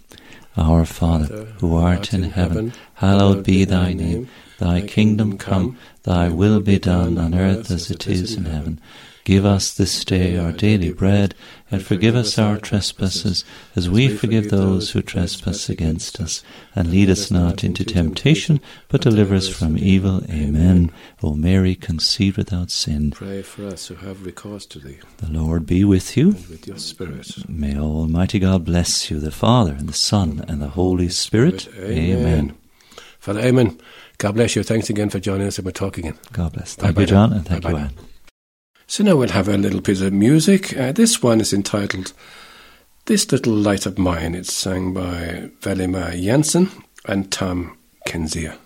Our 0.57 0.85
Father, 0.87 1.45
who 1.61 1.77
art 1.77 2.15
in 2.15 2.23
heaven, 2.25 2.73
hallowed 2.95 3.45
be 3.45 3.65
thy 3.65 3.93
name. 3.93 4.29
Thy 4.59 4.81
kingdom 4.81 5.39
come, 5.39 5.79
thy 6.03 6.29
will 6.29 6.61
be 6.61 6.79
done 6.79 7.19
on 7.19 7.35
earth 7.35 7.71
as 7.71 7.91
it 7.91 8.07
is 8.07 8.37
in 8.37 8.47
heaven. 8.47 8.81
Give 9.25 9.45
us 9.45 9.75
this 9.75 10.05
day 10.05 10.39
our 10.39 10.51
daily 10.51 10.93
bread, 10.93 11.35
and 11.71 11.83
forgive 11.83 12.17
us 12.17 12.39
our 12.39 12.57
trespasses, 12.57 13.45
as 13.77 13.89
we 13.89 14.09
forgive 14.09 14.51
those 14.51 14.91
who 14.91 15.03
trespass 15.03 15.69
against 15.69 16.21
us. 16.21 16.43
And 16.75 16.91
lead 16.91 17.11
us 17.11 17.31
not 17.31 17.63
into 17.63 17.85
temptation, 17.85 18.61
but 18.89 19.03
deliver 19.03 19.35
us 19.35 19.49
from 19.49 19.77
evil. 19.79 20.23
Amen. 20.31 20.91
O 21.23 21.35
Mary, 21.35 21.75
conceived 21.75 22.39
without 22.39 22.71
sin. 22.71 23.11
Pray 23.11 23.43
for 23.43 23.67
us 23.67 23.87
who 23.89 23.97
have 23.97 24.25
recourse 24.25 24.67
to 24.67 24.79
thee. 24.79 24.99
The 25.19 25.31
Lord 25.31 25.67
be 25.67 25.85
with 25.85 26.17
you. 26.17 26.31
And 26.31 26.49
with 26.49 26.67
your 26.67 26.79
spirit. 26.79 27.49
May 27.49 27.79
Almighty 27.79 28.39
God 28.39 28.65
bless 28.65 29.11
you, 29.11 29.21
the 29.21 29.31
Father, 29.31 29.73
and 29.73 29.89
the 29.89 29.93
Son, 29.93 30.45
and 30.49 30.63
the 30.63 30.69
Holy 30.69 31.09
Spirit. 31.11 31.69
Amen. 31.79 32.57
Father 33.19 33.41
Amen. 33.41 33.79
God 34.17 34.35
bless 34.35 34.57
you. 34.57 34.63
Thanks 34.63 34.89
again 34.91 35.11
for 35.11 35.21
joining 35.21 35.47
us 35.47 35.59
and 35.59 35.67
we're 35.67 35.73
talking 35.73 36.07
again. 36.07 36.19
God 36.33 36.55
bless. 36.55 36.75
Thank 36.75 36.95
Bye-bye 36.95 37.03
you, 37.03 37.07
John, 37.07 37.33
and 37.33 37.47
thank 37.47 37.63
Bye-bye 37.63 37.79
you, 37.79 37.85
Anne. 37.85 37.95
So 38.91 39.05
now 39.05 39.15
we'll 39.15 39.29
have 39.29 39.47
a 39.47 39.57
little 39.57 39.81
piece 39.81 40.01
of 40.01 40.13
music. 40.13 40.77
Uh, 40.77 40.91
this 40.91 41.23
one 41.23 41.41
is 41.41 41.53
entitled 41.53 42.13
This 43.05 43.31
Little 43.31 43.53
Light 43.53 43.87
of 43.87 43.99
Mine. 43.99 44.35
It's 44.35 44.53
sung 44.53 44.93
by 44.93 45.53
Velima 45.61 46.21
Jansen 46.21 46.69
and 47.05 47.31
Tom 47.31 47.79
Kensia. 48.09 48.59